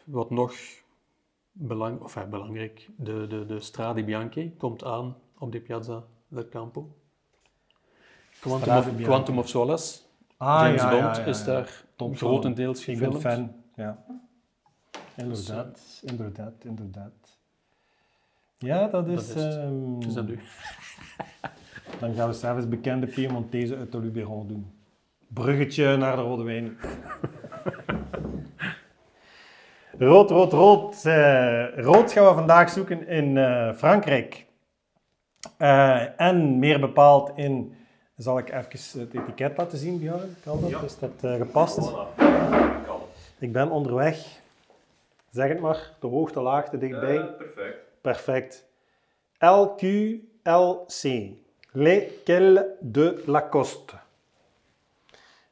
wat 0.04 0.30
nog 0.30 0.54
belang, 1.52 2.02
of, 2.02 2.16
ja, 2.16 2.26
belangrijk, 2.26 2.90
de, 2.96 3.28
de, 3.28 3.46
de 3.46 3.60
Strade 3.60 4.04
Bianchi 4.04 4.56
komt 4.58 4.84
aan 4.84 5.16
op 5.44 5.52
de 5.52 5.60
Piazza 5.60 6.04
del 6.28 6.48
Campo. 6.50 6.96
Quantum 8.40 8.78
of. 8.78 9.02
Quantum 9.02 9.38
of 9.40 9.48
Solace. 9.50 10.00
Ah, 10.38 10.62
James 10.66 10.82
ja, 10.82 10.90
Bond 10.90 11.16
ja, 11.16 11.26
is 11.26 11.44
daar 11.44 11.84
Top 11.96 12.18
grotendeels 12.18 12.88
Ik 12.88 13.00
ben 13.00 13.14
gefilmd. 13.14 13.22
fan, 13.22 13.56
ja. 13.76 14.04
Inderdaad, 15.16 16.02
inderdaad, 16.04 16.64
inderdaad. 16.64 17.38
Ja, 18.58 18.88
dat 18.88 19.08
is... 19.08 19.28
Dat 19.28 19.36
is 19.36 19.56
ehm, 19.56 20.00
Dus 20.00 20.14
dat 20.14 20.28
nu. 20.28 20.40
Dan 22.00 22.14
gaan 22.14 22.28
we 22.28 22.34
s'avonds 22.34 22.68
bekende 22.68 23.08
Piemontese 23.08 23.78
uit 23.78 23.92
de 23.92 24.00
Luberon 24.00 24.48
doen. 24.48 24.72
Bruggetje 25.28 25.98
naar 25.98 26.16
de 26.16 26.22
rode 26.22 26.44
wijn. 26.44 26.78
rood, 30.10 30.30
rood, 30.30 30.52
rood. 30.54 31.04
Rood 31.76 32.12
gaan 32.12 32.26
we 32.28 32.34
vandaag 32.34 32.70
zoeken 32.70 33.08
in 33.08 33.38
eh, 33.38 33.74
Frankrijk. 33.74 34.43
Eh, 35.58 36.22
en 36.22 36.60
meer 36.60 36.80
bepaald 36.80 37.32
in... 37.36 37.76
Zal 38.18 38.38
ik 38.38 38.48
even 38.50 39.00
het 39.00 39.14
etiket 39.14 39.58
laten 39.58 39.78
zien, 39.78 40.00
Björn? 40.00 40.36
Kan 40.44 40.62
dat? 40.62 40.70
Ja. 40.70 40.82
Is 40.82 41.00
dat 41.00 41.12
eh, 41.22 41.36
gepast? 41.36 41.90
Voilà. 41.90 42.16
Kan. 42.86 43.02
Ik 43.40 43.52
ben 43.52 43.70
onderweg. 43.70 44.26
Zeg 45.32 45.48
het 45.48 45.60
maar. 45.60 45.92
De 46.00 46.08
hoogte, 46.08 46.42
laagte, 46.42 46.78
dichtbij. 46.78 47.18
Eh, 47.18 47.26
perfect. 47.38 47.78
Perfect. 48.02 48.66
LQLC. 49.38 51.02
Lesquels 51.72 52.62
de 52.80 53.24
Lacoste. 53.26 53.94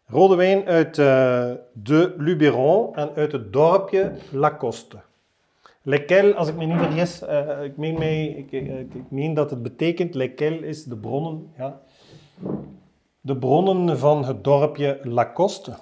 Rode 0.05 0.35
wijn 0.35 0.67
uit 0.67 0.95
de 0.95 2.13
Luberon 2.17 2.95
en 2.95 3.15
uit 3.15 3.31
het 3.31 3.53
dorpje 3.53 4.11
Lacoste. 4.31 4.99
Lesquels, 5.83 6.35
als 6.35 6.47
ik 6.47 6.55
me 6.55 6.65
niet 6.65 6.77
vergis, 6.77 7.21
eh, 7.21 7.63
ik, 7.63 7.77
meen 7.77 8.37
ik, 8.37 8.51
ik, 8.51 8.65
dat 9.35 9.49
het 9.49 9.63
betekent, 9.63 10.15
Lesquels 10.15 10.59
is 10.61 10.83
de 10.83 10.97
bronnen, 10.97 11.47
ja. 11.57 11.79
De 13.21 13.37
bronnen 13.37 13.97
van 13.99 14.25
het 14.25 14.43
dorpje 14.43 14.99
Lacoste. 15.03 15.73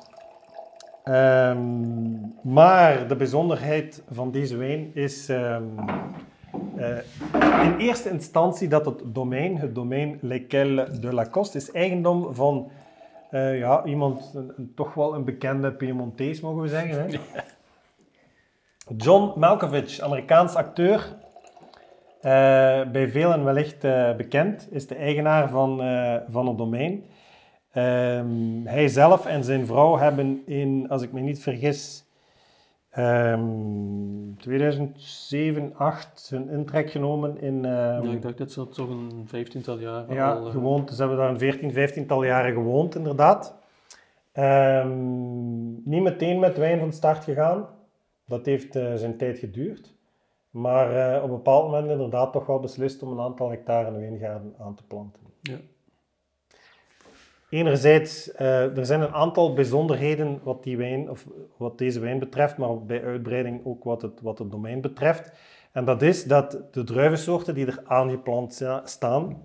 Ehm, 1.03 2.11
maar 2.41 3.07
de 3.07 3.15
bijzonderheid 3.15 4.03
van 4.11 4.31
deze 4.31 4.57
wijn 4.57 4.91
is 4.93 5.29
ehm, 5.29 5.63
eh, 6.75 6.97
in 7.63 7.77
eerste 7.77 8.09
instantie 8.09 8.67
dat 8.67 8.85
het 8.85 9.01
domein, 9.05 9.57
het 9.57 9.75
domein 9.75 10.17
Lesquels 10.21 10.99
de 10.99 11.13
Lacoste, 11.13 11.57
is 11.57 11.71
eigendom 11.71 12.33
van 12.33 12.69
eh, 13.29 13.57
ja, 13.57 13.83
iemand, 13.85 14.31
een- 14.35 14.71
toch 14.75 14.93
wel 14.93 15.15
een 15.15 15.23
bekende 15.23 15.71
Piemontees, 15.71 16.41
mogen 16.41 16.61
we 16.61 16.67
zeggen. 16.67 17.01
Hè? 17.01 17.17
John 18.97 19.39
Malkovich, 19.39 19.99
Amerikaans 19.99 20.55
acteur. 20.55 21.17
eh, 22.21 22.31
bij 22.91 23.09
velen 23.09 23.43
wellicht 23.43 23.83
eh, 23.83 24.15
bekend, 24.15 24.67
is 24.71 24.87
de 24.87 24.95
eigenaar 24.95 25.49
van, 25.49 25.81
eh, 25.81 26.15
van 26.29 26.47
het 26.47 26.57
domein. 26.57 27.03
Ehm, 27.71 28.65
hij 28.65 28.87
zelf 28.87 29.25
en 29.25 29.43
zijn 29.43 29.65
vrouw 29.65 29.97
hebben 29.97 30.41
in, 30.45 30.85
als 30.89 31.01
ik 31.01 31.11
me 31.11 31.19
niet 31.19 31.41
vergis, 31.41 32.05
ehm 32.89 33.39
2007, 34.37 35.71
2008 35.73 36.27
hun 36.29 36.49
intrek 36.49 36.91
genomen 36.91 37.41
in... 37.41 37.65
ehm, 37.65 38.05
Ja, 38.05 38.11
ik 38.11 38.21
dacht 38.21 38.37
dat 38.37 38.51
ze 38.51 38.59
dat 38.59 38.73
toch 38.73 38.89
een 38.89 39.23
vijftiental 39.25 39.79
jaar 39.79 40.13
ja, 40.13 40.31
al... 40.33 40.45
gewoond. 40.45 40.89
Ze 40.89 40.99
hebben 40.99 41.17
daar 41.17 41.29
een 41.29 41.39
14, 41.39 41.71
15-tal 41.71 42.23
jaren 42.23 42.53
gewoond, 42.53 42.95
inderdaad. 42.95 43.55
Ehm, 44.31 45.89
niet 45.89 46.01
meteen 46.01 46.39
met 46.39 46.57
wijn 46.57 46.79
van 46.79 46.93
start 46.93 47.23
gegaan. 47.23 47.65
Dat 48.29 48.45
heeft 48.45 48.75
eh, 48.75 48.95
zijn 48.95 49.17
tijd 49.17 49.39
geduurd. 49.39 49.93
Maar 50.49 51.13
eh, 51.15 51.23
op 51.23 51.29
een 51.29 51.35
bepaald 51.35 51.63
moment 51.63 51.91
inderdaad 51.91 52.33
toch 52.33 52.45
wel 52.45 52.59
beslist 52.59 53.03
om 53.03 53.11
een 53.11 53.19
aantal 53.19 53.49
hectare 53.49 53.91
wijngaarden 53.91 54.55
aan 54.59 54.75
te 54.75 54.83
planten. 54.83 55.21
Ja. 55.41 55.57
Enerzijds, 57.49 58.31
eh, 58.31 58.77
er 58.77 58.85
zijn 58.85 59.01
een 59.01 59.13
aantal 59.13 59.53
bijzonderheden 59.53 60.39
wat, 60.43 60.63
die 60.63 60.77
wijn, 60.77 61.09
of 61.09 61.27
wat 61.57 61.77
deze 61.77 61.99
wijn 61.99 62.19
betreft, 62.19 62.57
maar 62.57 62.85
bij 62.85 63.03
uitbreiding 63.03 63.65
ook 63.65 63.83
wat 63.83 64.01
het, 64.01 64.21
wat 64.21 64.39
het 64.39 64.51
domein 64.51 64.81
betreft. 64.81 65.31
En 65.71 65.85
dat 65.85 66.01
is 66.01 66.23
dat 66.23 66.57
de 66.71 66.83
druivensoorten 66.83 67.55
die 67.55 67.65
er 67.65 67.81
aangeplant 67.85 68.53
sta- 68.53 68.85
staan, 68.85 69.43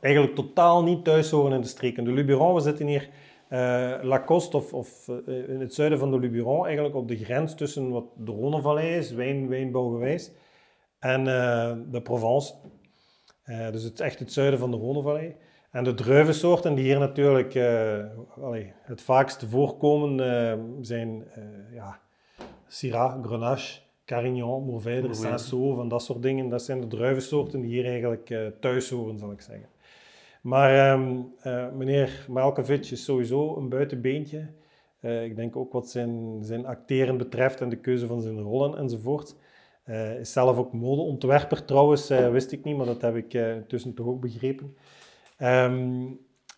eigenlijk 0.00 0.34
totaal 0.34 0.82
niet 0.82 1.04
thuis 1.04 1.30
horen 1.30 1.52
in 1.52 1.60
de 1.60 1.66
streek. 1.66 1.96
In 1.96 2.04
de 2.04 2.12
Luberon, 2.12 2.54
we 2.54 2.60
zitten 2.60 2.86
hier 2.86 3.08
eh 3.48 3.94
Lacoste 4.02 4.56
of, 4.56 4.72
of 4.72 5.08
eh, 5.08 5.48
in 5.48 5.60
het 5.60 5.74
zuiden 5.74 5.98
van 5.98 6.10
de 6.10 6.18
Luberon, 6.18 6.64
eigenlijk 6.64 6.94
op 6.94 7.08
de 7.08 7.16
grens 7.16 7.54
tussen 7.54 7.90
wat 7.90 8.04
de 8.16 8.32
Rhônevallei 8.32 8.96
is, 8.96 9.12
wijn, 9.12 9.48
wijnbouwgewijs, 9.48 10.30
en 10.98 11.20
eh, 11.20 11.72
de 11.90 12.02
Provence. 12.02 12.54
Dus 13.72 13.82
het 13.82 13.92
is 13.92 14.00
echt 14.00 14.18
het 14.18 14.32
zuiden 14.32 14.58
van 14.58 14.70
de 14.70 14.76
Rhônevallei. 14.76 15.34
En 15.70 15.84
de 15.84 15.94
druivensoorten 15.94 16.74
die 16.74 16.84
hier 16.84 16.98
natuurlijk 16.98 17.56
allee, 18.40 18.72
het 18.82 19.02
vaakst 19.02 19.44
voorkomen 19.44 20.84
zijn 20.84 21.24
ja, 21.72 22.00
Syrah, 22.66 23.24
Grenache, 23.24 23.80
Carignan, 24.04 24.64
Mourvèdre. 24.64 25.14
Cinsault, 25.14 25.76
van 25.76 25.88
dat 25.88 26.02
soort 26.02 26.22
dingen. 26.22 26.48
Dat 26.48 26.62
zijn 26.62 26.80
de 26.80 26.86
druivensoorten 26.86 27.60
die 27.60 27.70
hier 27.70 27.86
eigenlijk 27.86 28.34
thuis 28.60 28.90
horen, 28.90 29.18
zal 29.18 29.32
ik 29.32 29.40
zeggen. 29.40 29.68
Maar 30.46 30.90
ehm, 30.90 31.20
eh, 31.40 31.66
meneer 31.72 32.26
Malkovich 32.28 32.90
is 32.90 33.04
sowieso 33.04 33.56
een 33.56 33.68
buitenbeentje. 33.68 34.46
Eh, 35.00 35.24
ik 35.24 35.36
denk 35.36 35.56
ook 35.56 35.72
wat 35.72 35.90
zijn, 35.90 36.38
zijn 36.44 36.66
acteren 36.66 37.16
betreft 37.16 37.60
en 37.60 37.68
de 37.68 37.76
keuze 37.76 38.06
van 38.06 38.20
zijn 38.20 38.40
rollen 38.40 38.78
enzovoort. 38.78 39.36
Eh 39.84 40.18
is 40.18 40.32
zelf 40.32 40.56
ook 40.56 40.72
modeontwerper 40.72 41.64
trouwens, 41.64 42.08
wist 42.08 42.52
ik 42.52 42.64
niet, 42.64 42.76
maar 42.76 42.86
dat 42.86 43.00
heb 43.00 43.16
ik 43.16 43.34
intussen 43.34 43.94
toch 43.94 44.06
ook 44.06 44.20
begrepen. 44.20 44.76
Ehm, 45.36 46.04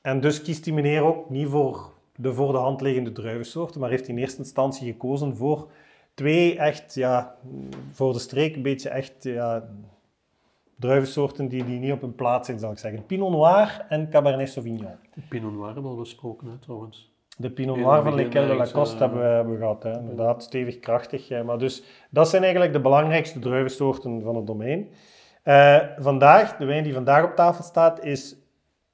en 0.02 0.20
dus 0.20 0.42
kiest 0.42 0.64
die 0.64 0.72
meneer 0.72 1.02
ook 1.02 1.30
niet 1.30 1.48
voor 1.48 1.92
de 2.16 2.32
voor 2.32 2.52
de 2.52 2.58
hand 2.58 2.80
liggende 2.80 3.12
druivensoorten, 3.12 3.80
maar 3.80 3.90
heeft 3.90 4.08
in 4.08 4.18
eerste 4.18 4.38
instantie 4.38 4.92
gekozen 4.92 5.36
voor 5.36 5.70
twee 6.14 6.58
echt, 6.58 6.94
ja, 6.94 7.36
voor 7.92 8.12
de 8.12 8.18
streek 8.18 8.56
een 8.56 8.62
beetje 8.62 8.88
echt, 8.88 9.14
ja, 9.22 9.68
druivensoorten 10.78 11.48
die, 11.48 11.64
die 11.64 11.78
niet 11.78 11.92
op 11.92 12.00
hun 12.00 12.14
plaats 12.14 12.46
zijn, 12.46 12.58
zal 12.58 12.70
ik 12.70 12.78
zeggen. 12.78 13.06
Pinot 13.06 13.30
Noir 13.30 13.86
en 13.88 14.10
Cabernet 14.10 14.48
Sauvignon. 14.50 14.90
Pinot 15.28 15.52
Noir 15.52 15.64
hebben 15.64 15.82
we 15.82 15.88
al 15.88 15.96
besproken, 15.96 16.48
hè, 16.48 16.58
trouwens. 16.58 17.12
De 17.36 17.50
Pinot 17.50 17.76
In 17.76 17.82
Noir 17.82 18.02
van 18.02 18.14
Lesquels 18.14 18.46
de 18.48 18.54
Lacoste 18.54 18.94
eh, 18.94 19.00
hebben, 19.00 19.18
we, 19.18 19.24
hebben 19.24 19.52
we 19.52 19.58
gehad. 19.58 19.82
Hè. 19.82 19.98
Inderdaad, 19.98 20.42
stevig, 20.42 20.78
krachtig. 20.78 21.30
eh, 21.30 21.42
Maar 21.42 21.58
dus, 21.58 21.82
dat 22.10 22.28
zijn 22.28 22.42
eigenlijk 22.42 22.72
de 22.72 22.80
belangrijkste 22.80 23.38
druivensoorten 23.38 24.22
van 24.22 24.36
het 24.36 24.46
domein. 24.46 24.88
Eh, 25.42 25.78
vandaag, 25.98 26.56
de 26.56 26.64
wijn 26.64 26.84
die 26.84 26.94
vandaag 26.94 27.24
op 27.24 27.34
tafel 27.34 27.64
staat, 27.64 28.04
is 28.04 28.36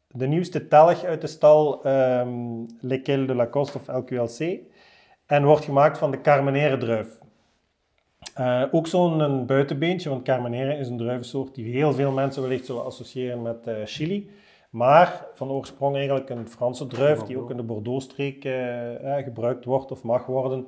de 0.08 0.26
nieuwste 0.26 0.68
telg 0.68 1.04
uit 1.04 1.20
de 1.20 1.26
stal 1.26 1.84
ehm 1.84 2.64
Lesquels 2.80 3.26
de 3.26 3.34
Lacoste 3.34 3.78
of 3.78 3.88
LQLC. 3.88 4.58
En 5.26 5.44
wordt 5.44 5.64
gemaakt 5.64 5.98
van 5.98 6.10
de 6.10 6.20
Carmenère 6.20 6.76
druif. 6.76 7.18
Eh, 8.34 8.62
ook 8.70 8.87
zo'n 8.87 9.20
een 9.20 9.46
buitenbeentje, 9.46 10.08
want 10.08 10.22
Carmenere 10.22 10.76
is 10.78 10.88
een 10.88 10.96
druivensoort 10.96 11.54
die 11.54 11.72
heel 11.72 11.92
veel 11.92 12.12
mensen 12.12 12.42
wellicht 12.42 12.66
zullen 12.66 12.84
associëren 12.84 13.42
met 13.42 13.66
eh, 13.66 13.74
Chili. 13.84 14.30
Maar 14.70 15.26
van 15.34 15.50
oorsprong 15.50 15.96
eigenlijk 15.96 16.30
een 16.30 16.48
Franse 16.48 16.87
druif 16.87 17.20
die 17.20 17.38
ook 17.38 17.50
in 17.50 17.56
de 17.56 17.62
Bordeaux-streek 17.62 18.44
eh, 18.44 19.16
gebruikt 19.16 19.64
wordt 19.64 19.90
of 19.90 20.02
mag 20.02 20.26
worden. 20.26 20.66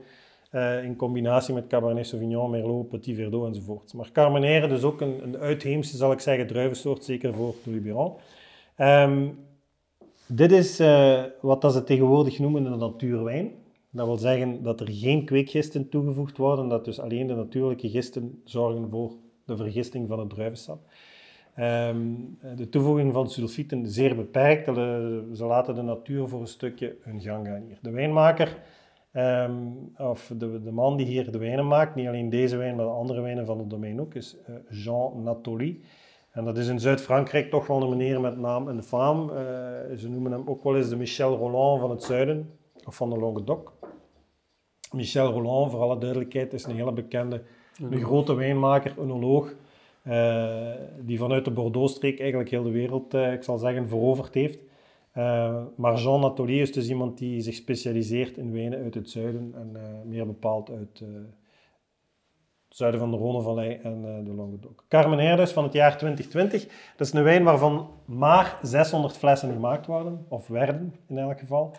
in 0.82 0.96
combinatie 0.96 1.54
met 1.54 1.66
Cabernet 1.66 2.06
Sauvignon, 2.06 2.50
Merlot, 2.50 2.88
Petit 2.88 3.16
Verdot 3.16 3.46
enzovoort. 3.46 3.94
Maar 3.94 4.10
Carmenere 4.12 4.68
dus 4.68 4.82
ook 4.82 5.00
een, 5.00 5.22
een 5.22 5.38
uitheemse, 5.38 5.96
zal 5.96 6.12
ik 6.12 6.20
zeggen, 6.20 6.46
druivensoort, 6.46 7.04
zeker 7.04 7.34
voor 7.34 7.54
de 7.64 7.70
Luberon. 7.70 8.12
Ehm, 8.76 9.28
dit 10.26 10.52
is 10.52 10.82
wat 11.40 11.60
dat 11.60 11.72
ze 11.72 11.84
tegenwoordig 11.84 12.38
noemen 12.38 12.64
een 12.64 12.78
natuurwijn. 12.78 13.52
Dat 13.96 14.06
wil 14.06 14.16
zeggen 14.16 14.62
dat 14.62 14.80
er 14.80 14.88
geen 14.90 15.24
kweekgisten 15.24 15.88
toegevoegd 15.88 16.36
worden, 16.36 16.68
dat 16.68 16.84
dus 16.84 17.00
alleen 17.00 17.26
de 17.26 17.34
natuurlijke 17.34 17.88
gisten 17.88 18.40
zorgen 18.44 18.90
voor 18.90 19.12
de 19.44 19.56
vergisting 19.56 20.08
van 20.08 20.18
het 20.18 20.30
druivensap. 20.30 20.78
Ehm, 21.54 21.98
de 22.56 22.68
toevoeging 22.68 23.12
van 23.12 23.30
sulfieten 23.30 23.86
zeer 23.86 24.16
beperkt. 24.16 24.64
Ze 24.64 25.30
ze 25.34 25.44
laten 25.44 25.74
de 25.74 25.82
natuur 25.82 26.28
voor 26.28 26.40
een 26.40 26.46
stukje 26.46 26.96
hun 27.00 27.20
gang 27.20 27.46
gaan 27.46 27.62
hier. 27.66 27.78
De 27.82 27.90
wijnmaker, 27.90 28.58
ehm, 29.12 29.52
of 29.98 30.32
de, 30.38 30.62
de 30.62 30.72
man 30.72 30.96
die 30.96 31.06
hier 31.06 31.30
de 31.30 31.38
wijnen 31.38 31.66
maakt, 31.66 31.94
niet 31.94 32.06
alleen 32.06 32.28
deze 32.28 32.56
wijn, 32.56 32.76
maar 32.76 32.84
de 32.84 32.90
andere 32.90 33.20
wijnen 33.20 33.46
van 33.46 33.58
het 33.58 33.70
domein 33.70 34.00
ook, 34.00 34.14
is 34.14 34.36
eh, 34.46 34.54
Jean 34.70 35.22
Natoli. 35.22 35.82
En 36.30 36.44
dat 36.44 36.56
is 36.58 36.68
in 36.68 36.80
Zuid-Frankrijk 36.80 37.50
toch 37.50 37.66
wel 37.66 37.82
een 37.82 37.88
meneer 37.88 38.20
met 38.20 38.38
naam 38.38 38.68
en 38.68 38.82
faam. 38.82 39.30
Eh, 39.30 39.36
ze 39.96 40.08
noemen 40.08 40.32
hem 40.32 40.42
ook 40.46 40.64
wel 40.64 40.76
eens 40.76 40.88
de 40.88 40.96
Michel 40.96 41.36
Roland 41.36 41.80
van 41.80 41.90
het 41.90 42.02
zuiden, 42.02 42.50
of 42.86 42.96
van 42.96 43.10
de 43.10 43.18
Languedoc. 43.18 43.72
Michel 44.96 45.32
Roland, 45.32 45.70
voor 45.70 45.80
alle 45.80 45.98
duidelijkheid, 45.98 46.52
is 46.52 46.64
een 46.64 46.76
hele 46.76 46.92
bekende, 46.92 47.42
een 47.90 48.04
grote 48.04 48.34
wijnmaker, 48.34 48.94
oenoloog, 48.98 49.54
eh, 50.02 50.70
die 51.00 51.18
vanuit 51.18 51.44
de 51.44 51.50
Bordeaux-streek 51.50 52.20
eigenlijk 52.20 52.50
heel 52.50 52.62
de 52.62 52.70
wereld, 52.70 53.14
eh, 53.14 53.32
ik 53.32 53.42
zal 53.42 53.58
zeggen, 53.58 53.88
veroverd 53.88 54.34
heeft. 54.34 54.58
Eh, 55.12 55.62
maar 55.76 55.98
Jean 55.98 56.20
Natolier 56.20 56.60
is 56.60 56.72
dus 56.72 56.88
iemand 56.88 57.18
die 57.18 57.40
zich 57.40 57.54
specialiseert 57.54 58.36
in 58.36 58.52
wijnen 58.52 58.82
uit 58.82 58.94
het 58.94 59.10
zuiden 59.10 59.54
en 59.54 59.76
meer 60.08 60.26
bepaald 60.26 60.70
uit 60.70 60.98
het 60.98 62.76
zuiden 62.76 63.00
van 63.00 63.10
de 63.10 63.16
Rhônevallei 63.16 63.82
en 63.82 64.24
de 64.24 64.32
Languedoc. 64.34 64.84
Carmenère 64.88 65.36
dus 65.36 65.52
van 65.52 65.64
het 65.64 65.72
jaar 65.72 65.96
2020. 65.96 66.66
Dat 66.96 67.06
is 67.06 67.12
een 67.12 67.22
wijn 67.22 67.44
waarvan 67.44 67.90
maar 68.04 68.58
600 68.62 69.16
flessen 69.16 69.52
gemaakt 69.52 69.86
worden, 69.86 70.26
of 70.28 70.48
werden 70.48 70.94
in 71.08 71.18
elk 71.18 71.38
geval. 71.38 71.74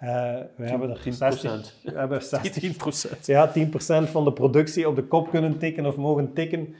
Eh, 0.00 0.08
we 0.56 0.66
hebben 0.68 0.90
er 0.90 0.98
10%. 0.98 1.08
60, 1.08 1.74
we 1.82 1.98
hebben 1.98 2.22
60 2.42 3.16
10%. 3.16 3.20
ja, 3.24 3.52
10% 4.06 4.10
van 4.10 4.24
de 4.24 4.32
productie 4.32 4.88
op 4.88 4.96
de 4.96 5.02
kop 5.04 5.30
kunnen 5.30 5.58
tikken 5.58 5.86
of 5.86 5.96
mogen 5.96 6.32
tikken. 6.32 6.74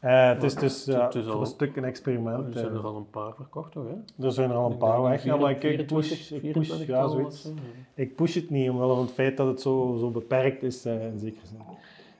Eh, 0.00 0.28
het 0.28 0.42
is 0.42 0.54
dus 0.54 0.84
ja, 0.84 1.04
het 1.04 1.14
is 1.14 1.24
voor 1.24 1.32
al- 1.34 1.40
een 1.40 1.46
stuk 1.46 1.76
een 1.76 1.84
experiment. 1.84 2.46
Er 2.46 2.52
zijn 2.52 2.66
eh. 2.72 2.74
er 2.74 2.84
al 2.84 2.96
een 2.96 3.10
paar 3.10 3.34
verkocht, 3.34 3.72
toch? 3.72 3.84
Hè? 3.88 4.24
er 4.26 4.32
zijn 4.32 4.50
er 4.50 4.56
al 4.56 4.70
een 4.70 4.76
paar 4.78 5.02
weg. 5.02 5.24
Ja, 5.24 5.36
maar 5.36 5.50
ik, 5.50 5.56
ik, 5.56 5.62
24, 5.62 5.96
push, 6.18 6.30
ik, 6.30 6.52
push, 6.52 6.66
24 6.66 6.86
ja, 6.86 7.08
zoiets. 7.08 7.34
of 7.36 7.40
zo, 7.42 7.48
ja. 7.48 8.02
ik 8.02 8.16
push 8.16 8.34
het 8.34 8.50
niet, 8.50 8.70
omwille 8.70 8.94
van 8.94 9.02
het 9.04 9.12
feit 9.12 9.36
dat 9.36 9.46
het 9.46 9.60
zo, 9.60 9.96
zo 10.00 10.10
beperkt 10.10 10.62
is, 10.62 10.84
eh, 10.84 11.04
in 11.06 11.18
zekere 11.18 11.46
zin. 11.46 11.60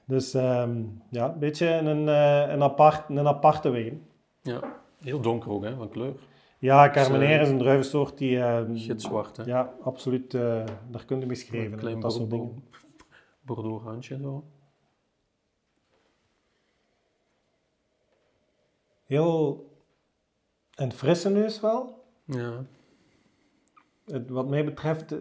Dus 0.05 0.35
ehm, 0.35 0.71
ja, 1.11 1.33
een 1.33 1.38
beetje 1.38 1.66
een, 1.69 2.07
een, 2.07 2.62
apart, 2.62 3.09
een 3.09 3.27
aparte 3.27 3.69
wijn. 3.71 4.01
Ja, 4.42 4.61
heel 5.03 5.21
donker 5.21 5.51
ook, 5.51 5.64
hè, 5.64 5.77
van 5.77 5.88
kleur. 5.88 6.12
Ja, 6.59 6.90
Carmenère 6.90 7.35
eh, 7.35 7.42
is 7.42 7.49
een 7.49 7.59
druivensoort 7.59 8.19
die... 8.19 8.38
ehm, 8.40 8.77
Gitzwart, 8.77 9.37
hè. 9.37 9.42
Ja, 9.45 9.75
absoluut. 9.83 10.35
eh, 10.35 10.64
daar 10.90 11.05
kun 11.05 11.21
je 11.21 11.27
mee 11.27 11.37
schrijven. 11.37 11.73
Een 11.73 11.79
klein 11.79 12.01
dat 12.01 12.12
soort 12.12 12.29
Bordeaux, 12.29 12.55
dingen. 12.55 12.69
Bordeaux 13.40 13.85
randje 13.85 14.19
zo. 14.23 14.45
Heel 19.05 19.66
een 20.75 20.92
frisse 20.92 21.31
neus 21.31 21.61
wel. 21.61 22.05
Ja, 22.25 22.64
Het, 24.05 24.29
wat 24.31 24.49
mij 24.49 24.64
betreft 24.64 25.12
eh, 25.12 25.19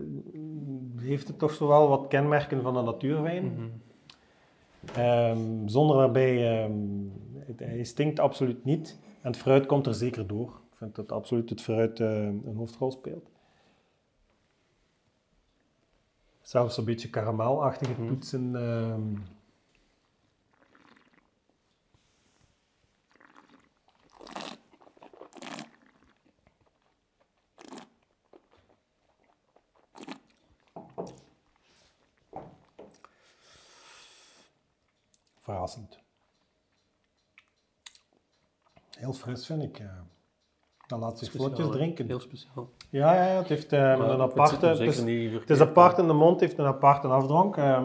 heeft 0.98 1.28
het 1.28 1.40
toch 1.40 1.54
zo 1.54 1.68
wel 1.68 1.88
wat 1.90 2.08
kenmerken 2.08 2.62
van 2.62 2.78
een 2.78 2.86
natuurwijn. 2.86 3.46
mhm. 3.54 3.68
Ehm, 5.00 5.68
zonder 5.68 5.98
daarbij, 5.98 6.62
ehm, 6.64 6.74
het- 7.40 7.60
hij 7.60 7.84
stinkt 7.84 8.20
absoluut 8.20 8.64
niet. 8.66 9.00
En 9.22 9.32
het 9.32 9.38
fruit 9.42 9.66
komt 9.66 9.86
er 9.88 9.94
zeker 9.94 10.28
door. 10.28 10.62
Ik 10.76 10.82
vind 10.82 10.96
dat 10.96 11.12
absoluut 11.12 11.50
het 11.50 11.62
fruit 11.62 12.00
eh, 12.00 12.24
een 12.26 12.56
hoofdrol 12.56 12.92
speelt. 12.92 13.30
Zelfs 16.42 16.78
een 16.78 16.86
beetje 16.86 17.10
karamelachtige 17.10 17.92
Mhm. 18.02 18.08
toetsen. 18.08 18.56
ehm. 18.56 19.14
Verrassend. 35.42 36.00
Heel 38.98 39.14
fris 39.14 39.46
vind 39.46 39.64
ik. 39.64 39.80
eh. 39.80 40.02
Dat 40.88 41.00
laat 41.00 41.18
Speciaal, 41.18 41.48
vlotjes 41.48 41.70
drinken. 41.70 42.08
Heel 42.08 42.20
speciaal. 42.20 42.70
Ja, 42.90 43.14
ja, 43.14 43.28
ja, 43.28 43.38
het 43.38 43.48
heeft 43.48 43.74
eh, 43.74 43.80
een 43.80 44.22
aparte... 44.22 44.66
Het 44.68 44.80
is, 44.80 45.60
het 45.60 45.62
apart 45.62 45.98
in 45.98 46.08
de 46.08 46.14
mond, 46.14 46.40
heeft 46.40 46.58
een 46.58 46.66
aparte 46.66 47.08
afdronk. 47.08 47.58
Eh, 47.58 47.84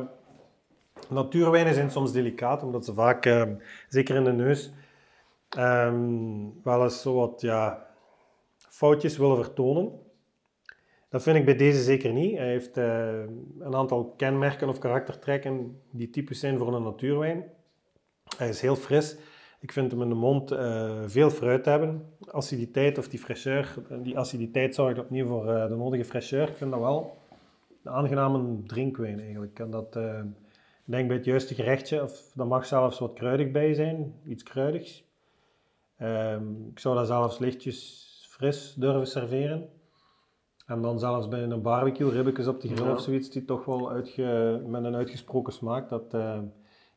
natuurwijnen 1.08 1.74
zijn 1.74 1.90
soms 1.90 2.12
delicaat, 2.12 2.62
omdat 2.62 2.84
ze 2.84 2.94
vaak, 2.94 3.26
eh, 3.26 3.42
zeker 3.88 4.16
in 4.16 4.24
de 4.24 4.32
neus, 4.32 4.72
ehm, 5.48 6.48
wel 6.62 6.82
eens 6.82 7.02
zo 7.02 7.14
wat 7.14 7.40
ja, 7.40 7.86
foutjes 8.58 9.16
willen 9.16 9.36
vertonen. 9.36 9.92
Dat 11.10 11.22
vind 11.22 11.36
ik 11.36 11.44
bij 11.44 11.56
deze 11.56 11.82
zeker 11.82 12.12
niet. 12.12 12.36
Hij 12.36 12.48
heeft 12.48 12.76
eh, 12.76 13.20
een 13.58 13.74
aantal 13.74 14.14
kenmerken 14.16 14.68
of 14.68 14.78
karaktertrekken 14.78 15.80
die 15.90 16.10
typisch 16.10 16.40
zijn 16.40 16.58
voor 16.58 16.74
een 16.74 16.82
natuurwijn. 16.82 17.44
Hij 18.36 18.48
is 18.48 18.60
heel 18.60 18.76
fris. 18.76 19.16
Ik 19.60 19.72
vind 19.72 19.90
hem 19.90 20.02
in 20.02 20.08
de 20.08 20.14
mond 20.14 20.50
eh, 20.50 20.98
veel 21.06 21.30
fruit 21.30 21.64
hebben. 21.64 22.04
Aciditeit 22.30 22.98
of 22.98 23.08
die 23.08 23.20
fraîcheur, 23.20 23.66
die 24.02 24.18
aciditeit 24.18 24.74
zorgt 24.74 24.98
opnieuw 24.98 25.26
voor 25.26 25.48
eh, 25.54 25.68
de 25.68 25.76
nodige 25.76 26.04
fraîcheur. 26.04 26.48
Ik 26.50 26.56
vind 26.56 26.70
dat 26.70 26.80
wel 26.80 27.16
een 27.84 27.92
aangename 27.92 28.62
drinkwijn 28.66 29.20
eigenlijk. 29.20 29.58
En 29.58 29.70
dat, 29.70 29.96
eh, 29.96 30.18
ik 30.84 30.92
denk 30.96 31.06
bij 31.08 31.16
het 31.16 31.24
juiste 31.24 31.54
gerechtje, 31.54 32.02
of 32.02 32.32
dat 32.34 32.46
mag 32.48 32.66
zelfs 32.66 32.98
wat 32.98 33.12
kruidig 33.12 33.50
bij 33.50 33.74
zijn, 33.74 34.14
iets 34.24 34.42
kruidigs. 34.42 35.04
Ehm, 35.96 36.66
ik 36.70 36.78
zou 36.78 36.94
dat 36.96 37.06
zelfs 37.06 37.38
lichtjes 37.38 38.08
fris 38.28 38.74
durven 38.74 39.06
serveren. 39.06 39.68
En 40.66 40.82
dan 40.82 40.98
zelfs 40.98 41.28
bij 41.28 41.42
een 41.42 41.62
barbecue, 41.62 42.10
ribbetjes 42.10 42.46
op 42.46 42.60
de 42.60 42.68
grill 42.68 42.86
Ja. 42.86 42.92
of 42.92 43.00
zoiets, 43.00 43.30
die 43.30 43.44
toch 43.44 43.64
wel 43.64 43.90
uitge, 43.90 44.62
met 44.66 44.84
een 44.84 44.94
uitgesproken 44.94 45.52
smaak, 45.52 45.88
dat 45.88 46.14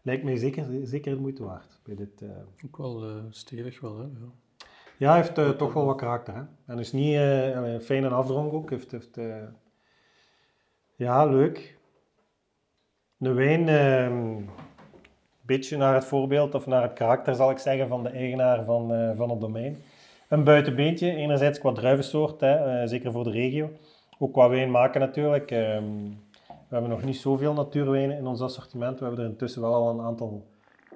lijkt 0.03 0.23
mij 0.23 0.37
zeker, 0.37 0.65
zeker 0.83 1.13
de 1.15 1.19
moeite 1.19 1.43
waard. 1.43 1.79
Bij 1.83 1.95
dit, 1.95 2.21
eh. 2.21 2.29
Ook 2.65 2.77
wel 2.77 3.03
eh, 3.03 3.23
stevig 3.29 3.79
wel, 3.79 3.97
hè. 3.97 4.03
Ja. 4.03 4.31
Ja, 4.97 5.09
hij 5.09 5.21
heeft 5.21 5.37
eh, 5.37 5.49
toch 5.49 5.73
wel 5.73 5.85
wat 5.85 5.97
karakter. 5.97 6.35
Hè? 6.35 6.41
En 6.65 6.79
is 6.79 6.91
niet 6.91 7.15
fijn 7.83 8.03
en 8.03 8.11
afdronk 8.11 8.53
ook. 8.53 8.69
Heeft, 8.69 8.91
heeft, 8.91 9.19
Ja, 10.95 11.25
leuk. 11.25 11.77
Een 13.19 13.35
wijn, 13.35 13.67
een 13.67 14.49
beetje 15.41 15.77
naar 15.77 15.93
het 15.93 16.05
voorbeeld 16.05 16.55
of 16.55 16.65
naar 16.65 16.81
het 16.81 16.93
karakter 16.93 17.35
zal 17.35 17.51
ik 17.51 17.57
zeggen 17.57 17.87
van 17.87 18.03
de 18.03 18.09
eigenaar 18.09 18.63
van, 18.63 19.15
van 19.15 19.29
het 19.29 19.41
domein. 19.41 19.77
Een 20.29 20.43
buitenbeentje, 20.43 21.15
enerzijds 21.15 21.59
qua 21.59 21.71
druivensoort, 21.71 22.41
hè, 22.41 22.87
zeker 22.87 23.11
voor 23.11 23.23
de 23.23 23.31
regio. 23.31 23.69
Ook 24.19 24.33
qua 24.33 24.49
wijn 24.49 24.71
maken 24.71 24.99
natuurlijk. 24.99 25.51
Ehm, 25.51 26.11
we 26.73 26.79
hebben 26.79 26.97
nog 26.97 27.05
niet 27.07 27.17
zoveel 27.17 27.53
natuurwijnen 27.53 28.17
in 28.17 28.25
ons 28.27 28.41
assortiment. 28.41 28.99
We 28.99 29.05
hebben 29.05 29.23
er 29.23 29.29
intussen 29.29 29.61
wel 29.61 29.73
al 29.73 29.89
een 29.89 30.05
aantal 30.05 30.47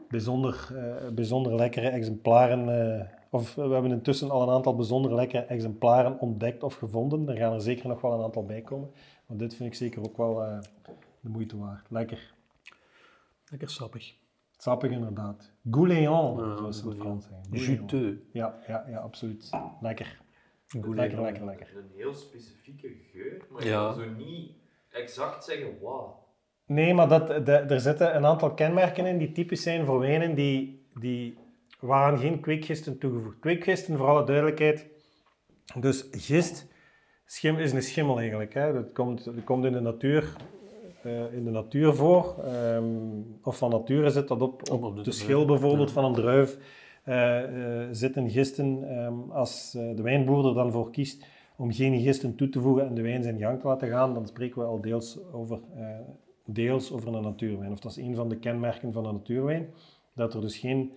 bijzonder, 0.10 0.70
eh, 0.76 1.08
bijzonder 1.13 1.56
lekkere 1.56 1.88
exemplaren. 1.90 2.96
eh, 3.00 3.08
of 3.30 3.56
we 3.56 3.62
hebben 3.62 3.92
intussen 3.92 4.30
al 4.32 4.42
een 4.42 4.50
aantal 4.56 4.76
bijzonder 4.76 5.13
lekkere 5.16 5.44
exemplaren 5.44 6.20
ontdekt 6.20 6.63
of 6.63 6.74
gevonden. 6.76 7.30
Er 7.30 7.38
gaan 7.38 7.54
er 7.54 7.62
zeker 7.62 7.88
nog 7.88 8.02
wel 8.02 8.13
een 8.13 8.24
aantal 8.24 8.46
bij 8.46 8.62
komen. 8.62 8.90
Maar 9.28 9.38
dit 9.38 9.56
vind 9.56 9.70
ik 9.70 9.76
zeker 9.76 10.04
ook 10.06 10.18
wel 10.18 10.44
eh, 10.44 10.60
de 11.20 11.30
moeite 11.30 11.58
waard. 11.58 11.86
Lekker. 11.90 12.34
Lekker 13.50 13.70
sappig. 13.70 14.16
Sappig 14.58 14.92
inderdaad. 14.92 15.52
Gouléant, 15.72 16.40
Ja, 16.40 16.56
zoals 16.58 16.80
ze 16.80 16.90
in. 16.90 16.96
Frans 16.96 17.26
zeggen. 17.52 17.74
Juteux. 17.74 18.18
Ja, 18.32 18.60
ja, 18.68 18.86
ja, 18.90 18.98
absoluut. 19.00 19.50
Lekker. 19.82 20.22
Goulet. 20.68 20.96
Lekker, 20.98 21.22
lekker, 21.22 21.46
lekker. 21.46 21.68
Een 21.78 21.92
heel 21.96 22.13
specifieke 22.13 22.88
geur, 23.12 23.46
maar 23.52 23.66
Ja. 23.66 23.94
zo 23.94 24.02
niet 24.18 24.52
exact 24.91 25.43
zeggen 25.43 25.80
wat. 25.82 26.15
Nee, 26.65 26.93
maar 26.93 27.08
dat, 27.08 27.28
de, 27.45 27.52
er 27.52 27.80
zitten 27.80 28.15
een 28.15 28.26
aantal 28.26 28.54
kenmerken 28.54 29.06
in 29.06 29.17
die 29.17 29.32
typisch 29.32 29.62
zijn 29.63 29.86
voor 29.86 30.00
wijnen 30.00 30.36
die, 30.36 30.88
die, 31.00 31.38
waaraan 31.80 32.17
geen 32.19 32.39
kweekgisten 32.39 32.97
toegevoegd. 33.00 33.39
Kweekgisten, 33.39 33.97
voor 33.97 34.08
alle 34.08 34.23
duidelijkheid. 34.26 34.88
Dus 35.80 36.08
gist 36.12 36.67
schim, 37.26 37.58
is 37.58 37.71
een 37.73 37.84
schimmel 37.84 38.19
eigenlijk. 38.19 38.54
Hè. 38.54 38.73
Dat, 38.73 38.91
komt, 38.93 39.23
dat 39.26 39.43
komt 39.43 39.65
in 39.65 39.71
de 39.73 39.80
natuur. 39.80 40.36
eh, 41.04 41.34
in 41.34 41.43
de 41.43 41.52
natuur 41.52 41.93
voor. 41.93 42.36
Ehm, 42.43 42.86
of 43.43 43.58
van 43.58 43.69
nature 43.69 44.10
zit 44.10 44.28
dat 44.28 44.41
op, 44.41 44.71
op, 44.71 44.84
Op 44.84 44.95
de 44.95 45.02
de 45.02 45.12
schil 45.12 45.45
bijvoorbeeld 45.45 45.88
ja. 45.88 45.93
van 45.93 46.06
een 46.06 46.13
druif. 46.13 46.58
eh, 47.04 47.82
eh, 47.84 47.88
zitten 47.91 48.30
gisten. 48.30 48.89
Ehm, 48.89 49.32
als 49.32 49.76
eh, 49.76 49.95
de 49.95 50.02
wijnboer 50.02 50.47
er 50.47 50.54
dan 50.54 50.71
voor 50.71 50.91
kiest 50.91 51.26
om 51.58 51.72
geen 51.72 52.02
gisten 52.02 52.36
toe 52.36 52.50
te 52.50 52.62
voegen 52.62 52.88
en 52.88 52.93
de 52.93 53.02
wijn 53.02 53.24
zijn 53.24 53.39
gang 53.39 53.60
te 53.60 53.67
laten 53.67 53.89
gaan, 53.89 54.13
dan 54.13 54.28
spreken 54.28 54.62
we 54.62 54.67
al 54.67 54.82
deels 54.82 55.20
over, 55.32 55.60
eh, 55.76 55.86
deels 56.46 56.91
over 56.91 57.15
een 57.15 57.24
natuurwijn. 57.24 57.72
Of 57.72 57.80
dat 57.80 57.91
is 57.91 57.98
een 57.98 58.15
van 58.15 58.30
de 58.30 58.38
kenmerken 58.38 58.93
van 58.93 59.06
een 59.06 59.13
natuurwijn. 59.13 59.70
Dat 60.13 60.34
er 60.34 60.41
dus 60.41 60.58
geen 60.58 60.91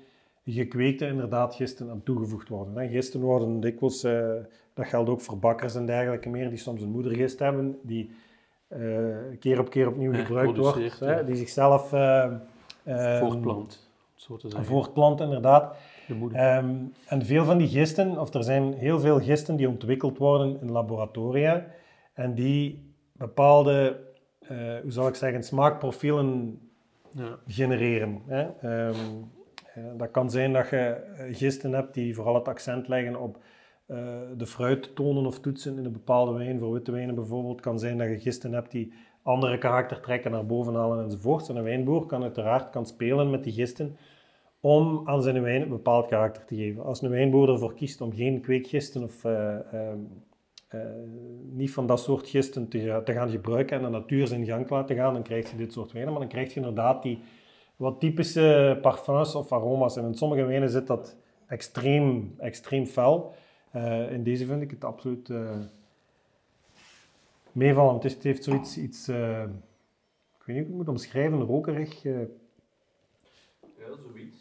gekweekte 0.44 1.07
inderdaad 1.07 1.55
gisten 1.55 1.90
aan 1.90 2.03
toegevoegd 2.03 2.49
worden. 2.49 2.77
Hè. 2.77 2.88
Gisten 2.88 3.20
worden 3.20 3.61
dikwijls, 3.61 4.05
eh, 4.05 4.33
dat 4.75 4.87
geldt 4.87 5.11
ook 5.11 5.20
voor 5.20 5.38
bakkers 5.38 5.75
en 5.75 5.87
dergelijke 5.87 6.29
meer, 6.29 6.49
die 6.49 6.59
soms 6.59 6.83
een 6.83 6.90
moedergist 6.90 7.38
hebben, 7.38 7.79
die 7.83 8.11
eh, 8.68 8.81
keer 9.38 9.61
op 9.61 9.70
keer 9.70 9.88
opnieuw 9.88 10.12
gebruikt 10.12 10.57
wordt, 10.57 11.01
hè, 11.01 11.25
die 11.25 11.37
zichzelf 11.37 11.88
Voortplant, 13.18 13.90
zo 14.14 14.37
te 14.37 14.49
zeggen. 14.49 14.66
voortplant 14.66 15.20
inderdaad. 15.20 15.77
Ehm, 16.33 16.75
en 17.07 17.25
veel 17.25 17.44
van 17.44 17.59
die 17.59 17.68
gisten, 17.68 18.18
of 18.18 18.35
er 18.35 18.44
zijn 18.44 18.73
heel 18.73 19.01
veel 19.01 19.20
gisten 19.20 19.57
die 19.57 19.68
ontwikkeld 19.68 20.18
worden 20.18 20.61
in 20.61 20.70
laboratoria 20.70 21.66
en 22.14 22.35
die 22.35 22.92
bepaalde, 23.12 24.01
eh, 24.38 24.57
hoe 24.83 24.90
zal 24.90 25.09
ik 25.09 25.14
zeggen, 25.14 25.42
smaakprofielen 25.42 26.61
ja. 27.12 27.38
genereren. 27.46 28.23
Hè. 28.27 28.42
Ehm, 28.61 28.96
eh, 29.75 29.85
dat 29.96 30.11
kan 30.11 30.31
zijn 30.31 30.53
dat 30.53 30.68
je 30.68 30.77
eh, 30.77 31.37
gisten 31.37 31.73
hebt 31.73 31.94
die 31.94 32.14
vooral 32.14 32.35
het 32.35 32.49
accent 32.49 32.88
leggen 32.88 33.20
op 33.20 33.38
eh, 33.87 33.96
de 34.37 34.46
fruittonen 34.46 35.27
of 35.27 35.40
toetsen 35.40 35.79
in 35.79 35.85
een 35.85 35.92
bepaalde 35.92 36.33
wijn, 36.33 36.59
voor 36.59 36.73
witte 36.73 36.92
wijnen 36.92 37.14
bijvoorbeeld. 37.14 37.53
Het 37.53 37.64
kan 37.64 37.79
zijn 37.79 37.99
dat 37.99 38.09
je 38.09 38.20
gisten 38.20 38.53
hebt 38.53 38.70
die 38.70 38.92
andere 39.23 39.59
karaktertrekken 39.59 40.31
naar 40.31 40.46
boven 40.46 40.75
halen 40.75 41.05
enzovoort. 41.05 41.49
En 41.49 41.57
een 41.57 41.62
wijnboer 41.62 42.07
kan 42.07 42.23
uiteraard 42.23 42.70
kan 42.70 42.87
spelen 42.87 43.31
met 43.31 43.44
die 43.44 43.53
gisten 43.53 43.96
om 44.61 45.03
aan 45.05 45.23
zijn 45.23 45.42
wijn 45.42 45.62
een 45.62 45.68
bepaald 45.68 46.07
karakter 46.07 46.44
te 46.44 46.57
geven. 46.57 46.85
Als 46.85 47.03
een 47.03 47.11
wijnboer 47.11 47.49
ervoor 47.49 47.75
kiest 47.75 48.01
om 48.01 48.14
geen 48.14 48.40
kweekgisten 48.40 49.03
of 49.03 49.25
eh, 49.25 49.75
ehm, 49.75 49.99
eh, 50.68 50.81
niet 51.51 51.70
van 51.70 51.87
dat 51.87 52.01
soort 52.01 52.29
gisten 52.29 52.68
te, 52.68 53.01
te 53.05 53.12
gaan 53.12 53.31
gebruiken 53.31 53.77
en 53.77 53.83
de 53.83 53.88
natuur 53.88 54.27
zijn 54.27 54.44
gang 54.44 54.66
te 54.66 54.75
laten 54.75 54.96
gaan, 54.96 55.12
dan 55.12 55.23
krijg 55.23 55.51
je 55.51 55.57
dit 55.57 55.73
soort 55.73 55.92
wijnen. 55.92 56.11
Maar 56.12 56.20
dan 56.20 56.31
krijg 56.31 56.49
je 56.49 56.61
inderdaad 56.61 57.03
die 57.03 57.18
wat 57.77 58.01
typische 58.01 58.79
parfums 58.83 59.35
of 59.35 59.53
aroma's. 59.53 59.96
En 59.96 60.05
in 60.05 60.14
sommige 60.14 60.44
wijnen 60.44 60.70
zit 60.70 60.87
dat 60.87 61.16
extreem, 61.46 62.35
extreem 62.38 62.87
fel. 62.87 63.35
Eh, 63.70 64.12
in 64.12 64.23
deze 64.23 64.46
vind 64.46 64.62
ik 64.62 64.70
het 64.70 64.85
absoluut 64.85 65.31
eh 65.31 65.57
meevallen. 67.53 67.94
Het, 68.01 68.23
heeft 68.23 68.44
zoiets, 68.44 68.79
iets, 68.79 69.09
ik 69.09 69.16
weet 70.44 70.57
niet 70.57 70.57
hoe 70.57 70.61
ik 70.62 70.66
het 70.66 70.77
moet 70.77 70.88
omschrijven, 70.88 71.40
rokerig. 71.40 72.03
Ja, 72.03 73.96
zoiets. 73.96 74.39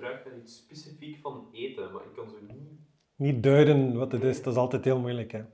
Ruikt 0.00 0.24
naar 0.24 0.36
iets 0.36 0.56
specifiek 0.56 1.18
van 1.22 1.48
eten, 1.52 1.92
maar 1.92 2.02
ik 2.02 2.14
kan 2.16 2.28
zo 2.28 2.36
niet... 2.40 2.68
niet 3.16 3.42
duiden 3.42 3.98
wat 3.98 4.12
het 4.12 4.22
is. 4.22 4.42
Dat 4.42 4.52
is 4.52 4.58
altijd 4.58 4.84
heel 4.84 4.98
moeilijk. 4.98 5.32
Hè. 5.32 5.38
Ja. 5.38 5.44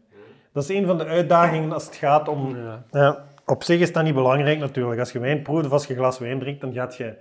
Dat 0.52 0.62
is 0.62 0.68
een 0.68 0.86
van 0.86 0.98
de 0.98 1.04
uitdagingen 1.04 1.72
als 1.72 1.86
het 1.86 1.96
gaat 1.96 2.28
om 2.28 2.56
Ja. 2.56 2.86
Ja, 2.90 3.24
op 3.46 3.62
zich 3.62 3.80
is 3.80 3.92
dat 3.92 4.04
niet 4.04 4.14
belangrijk 4.14 4.58
natuurlijk. 4.58 5.00
Als 5.00 5.12
je 5.12 5.18
wijn 5.18 5.42
proeft 5.42 5.66
of 5.66 5.72
als 5.72 5.86
je 5.86 5.92
een 5.92 5.98
glas 5.98 6.18
wijn 6.18 6.38
drinkt, 6.38 6.60
dan 6.60 6.72
gaat 6.72 6.96
je, 6.96 7.16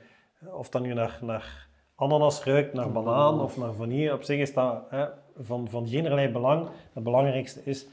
of 0.53 0.69
dat 0.69 0.81
nu 0.81 0.93
naar, 0.93 1.19
naar 1.21 1.67
ananas 1.95 2.43
ruikt, 2.43 2.73
naar 2.73 2.91
banaan 2.91 3.41
of 3.41 3.57
naar 3.57 3.73
vanille, 3.73 4.13
op 4.13 4.23
zich 4.23 4.39
is 4.39 4.53
dat 4.53 4.83
hè, 4.89 5.05
van, 5.37 5.69
van 5.69 5.87
geen 5.87 6.31
belang. 6.31 6.67
Het 6.93 7.03
belangrijkste 7.03 7.61
is 7.63 7.87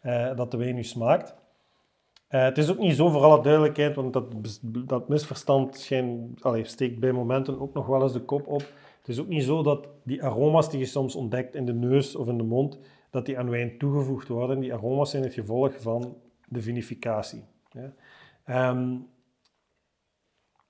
eh, 0.00 0.36
dat 0.36 0.50
de 0.50 0.56
wijn 0.56 0.74
nu 0.74 0.84
smaakt. 0.84 1.34
Eh, 2.34 2.42
het 2.42 2.58
is 2.58 2.70
ook 2.70 2.78
niet 2.78 2.96
zo, 2.96 3.08
voor 3.08 3.22
alle 3.22 3.42
duidelijkheid, 3.42 3.94
want 3.94 4.12
dat, 4.12 4.24
dat 4.62 5.08
misverstand 5.08 5.90
steekt 6.62 6.98
bij 6.98 7.12
momenten 7.12 7.60
ook 7.60 7.74
nog 7.74 7.86
wel 7.86 8.02
eens 8.02 8.12
de 8.12 8.20
kop 8.20 8.46
op. 8.46 8.60
Het 8.98 9.08
is 9.08 9.20
ook 9.20 9.28
niet 9.28 9.44
zo 9.44 9.62
dat 9.62 9.88
die 10.04 10.24
aroma's 10.24 10.70
die 10.70 10.78
je 10.78 10.84
soms 10.84 11.14
ontdekt 11.14 11.54
in 11.54 11.66
de 11.66 11.74
neus 11.74 12.16
of 12.16 12.28
in 12.28 12.36
de 12.36 12.44
mond, 12.44 12.78
dat 13.10 13.26
die 13.26 13.38
aan 13.38 13.50
wijn 13.50 13.78
toegevoegd 13.78 14.28
worden. 14.28 14.60
Die 14.60 14.74
aroma's 14.74 15.10
zijn 15.10 15.22
het 15.22 15.34
gevolg 15.34 15.80
van 15.80 16.16
de 16.48 16.62
vinificatie. 16.62 17.44
Ja. 17.70 17.92
Ehm, 18.44 18.96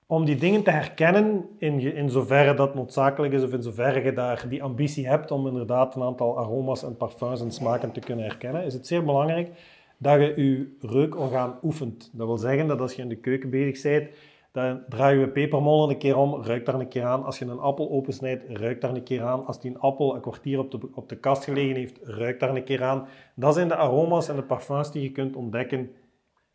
om 0.07 0.25
die 0.25 0.37
dingen 0.37 0.63
te 0.63 0.71
herkennen, 0.71 1.45
in, 1.59 1.81
in 1.81 2.11
zoverre 2.11 2.55
dat 2.55 2.75
noodzakelijk 2.75 3.33
is, 3.33 3.43
of 3.43 3.53
in 3.53 3.63
zoverre 3.63 4.03
je 4.03 4.13
daar 4.13 4.45
die 4.49 4.63
ambitie 4.63 5.09
hebt 5.09 5.31
om 5.31 5.47
inderdaad 5.47 5.95
een 5.95 6.03
aantal 6.03 6.39
aroma's 6.39 6.83
en 6.83 6.97
parfums 6.97 7.41
en 7.41 7.53
smaken 7.53 7.93
te 7.93 8.01
kunnen 8.01 8.25
herkennen, 8.25 8.65
is 8.65 8.75
het 8.75 8.87
zeer 8.87 9.05
belangrijk 9.05 9.51
dat 10.05 10.21
je 10.21 10.35
je 10.37 10.77
reukorgaan 10.81 11.59
oefent. 11.63 12.11
Dat 12.13 12.27
wil 12.27 12.39
zeggen 12.39 12.67
dat 12.67 12.81
als 12.81 12.95
je 12.95 13.03
in 13.03 13.09
de 13.09 13.17
keuken 13.17 13.51
bezig 13.51 13.83
bent, 13.83 14.11
dan 14.53 14.83
draai 14.89 15.19
je 15.19 15.29
pepermolen 15.29 15.91
een 15.91 15.99
keer 15.99 16.17
om, 16.17 16.43
ruik 16.43 16.67
daar 16.67 16.75
een 16.75 16.89
keer 16.89 17.05
aan. 17.05 17.25
Als 17.25 17.39
je 17.39 17.45
een 17.45 17.59
appel 17.59 17.91
opensnijdt, 17.91 18.45
ruik 18.49 18.81
daar 18.81 18.95
een 18.95 19.03
keer 19.03 19.23
aan. 19.23 19.47
Als 19.47 19.61
die 19.61 19.71
een 19.71 19.81
appel 19.81 20.15
een 20.15 20.21
kwartier 20.21 20.59
op 20.59 20.71
de, 20.71 20.79
op 20.95 21.09
de 21.09 21.17
kast 21.17 21.45
gelegen 21.45 21.77
heeft, 21.77 21.99
ruik 22.03 22.41
daar 22.41 22.55
een 22.55 22.65
keer 22.65 22.83
aan. 22.83 23.07
Dat 23.35 23.55
zijn 23.55 23.69
de 23.69 23.77
aroma's 23.77 24.29
en 24.29 24.37
de 24.37 24.43
parfums 24.43 24.93
die 24.93 25.03
je 25.03 25.13
kunt 25.13 25.37
ontdekken 25.37 25.91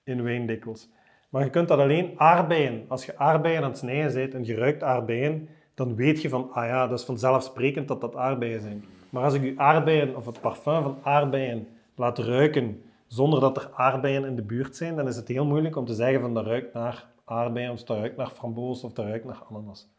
in 0.03 0.23
wijn 0.23 0.45
dikwijls. 0.45 0.89
Maar 1.29 1.43
je 1.43 1.49
kunt 1.49 1.67
dat 1.67 1.79
alleen 1.79 2.13
aardbeien. 2.15 2.85
Als 2.87 3.05
je 3.05 3.17
aardbeien 3.17 3.63
aan 3.63 3.69
het 3.69 3.77
snijden 3.77 4.13
bent 4.13 4.33
en 4.33 4.45
je 4.45 4.55
ruikt 4.55 4.83
aardbeien, 4.83 5.49
dan 5.73 5.95
weet 5.95 6.21
je 6.21 6.29
van, 6.29 6.51
ah 6.51 6.65
ja, 6.65 6.87
dat 6.87 6.99
is 6.99 7.05
vanzelfsprekend 7.05 7.87
dat 7.87 8.01
dat 8.01 8.15
aardbeien 8.15 8.61
zijn. 8.61 8.85
Maar 9.09 9.23
als 9.23 9.33
ik 9.33 9.43
je 9.43 9.53
aardbeien 9.57 10.15
of 10.15 10.25
het 10.25 10.41
parfum 10.41 10.83
van 10.83 10.97
aardbeien 11.03 11.67
laat 11.95 12.17
ruiken 12.17 12.81
zonder 13.09 13.39
dat 13.39 13.57
er 13.57 13.69
aardbeien 13.73 14.25
in 14.25 14.35
de 14.35 14.43
buurt 14.43 14.75
zijn, 14.75 14.95
dan 14.95 15.07
is 15.07 15.15
het 15.15 15.27
heel 15.27 15.45
moeilijk 15.45 15.75
om 15.75 15.85
te 15.85 15.93
zeggen 15.93 16.21
van 16.21 16.33
dat 16.33 16.45
ruikt 16.45 16.73
naar 16.73 17.11
aardbeien 17.25 17.71
of 17.71 17.83
dat 17.83 17.97
ruikt 17.97 18.17
naar 18.17 18.29
framboos 18.29 18.83
of 18.83 18.93
dat 18.93 19.05
ruikt 19.05 19.25
naar 19.25 19.43
ananas. 19.49 19.89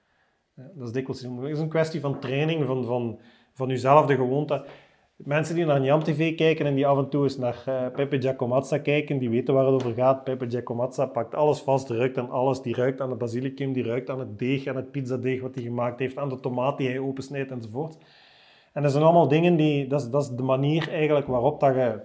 Ja, 0.54 0.70
dat 0.74 0.86
is 0.86 0.92
dikwijls 0.92 1.20
heel 1.20 1.30
moeilijk. 1.30 1.54
Het 1.54 1.58
is 1.58 1.64
een 1.64 1.78
kwestie 1.78 2.00
van 2.00 2.20
training, 2.20 2.66
van, 2.66 2.84
van, 2.84 3.20
van 3.54 3.68
jezelf 3.68 4.06
de 4.06 4.14
gewoonte. 4.14 4.64
Mensen 5.16 5.54
die 5.54 5.64
naar 5.64 5.80
Njam 5.80 6.02
TV 6.02 6.34
kijken 6.34 6.66
en 6.66 6.74
die 6.74 6.86
af 6.86 6.98
en 6.98 7.08
toe 7.08 7.22
eens 7.22 7.36
naar 7.36 7.62
eh, 7.66 7.86
Pepe 7.94 8.20
Giacomazza 8.20 8.78
kijken, 8.78 9.18
die 9.18 9.30
weten 9.30 9.54
waar 9.54 9.64
het 9.64 9.74
over 9.74 9.94
gaat. 9.94 10.24
Pepe 10.24 10.50
Giacomazza 10.50 11.06
pakt 11.06 11.34
alles 11.34 11.60
vast, 11.60 11.90
ruikt 11.90 12.18
aan 12.18 12.30
alles. 12.30 12.62
Die 12.62 12.74
ruikt 12.74 13.00
aan 13.00 13.08
de 13.08 13.14
basilicum, 13.14 13.72
die 13.72 13.84
ruikt 13.84 14.10
aan 14.10 14.18
het 14.18 14.38
deeg, 14.38 14.66
aan 14.66 14.76
het 14.76 14.90
pizzadeeg 14.90 15.40
wat 15.40 15.54
hij 15.54 15.64
gemaakt 15.64 15.98
heeft, 15.98 16.18
aan 16.18 16.28
de 16.28 16.40
tomaat 16.40 16.78
die 16.78 16.88
hij 16.88 16.98
opensnijdt 16.98 17.50
enzovoort. 17.50 17.96
En 18.72 18.82
dat 18.82 18.90
zijn 18.90 19.04
allemaal 19.04 19.28
dingen 19.28 19.56
die, 19.56 19.86
dat 19.86 20.00
is, 20.00 20.10
dat 20.10 20.22
is 20.22 20.28
de 20.28 20.42
manier 20.42 20.88
eigenlijk 20.88 21.26
waarop 21.26 21.60
dat 21.60 21.74
je 21.74 22.00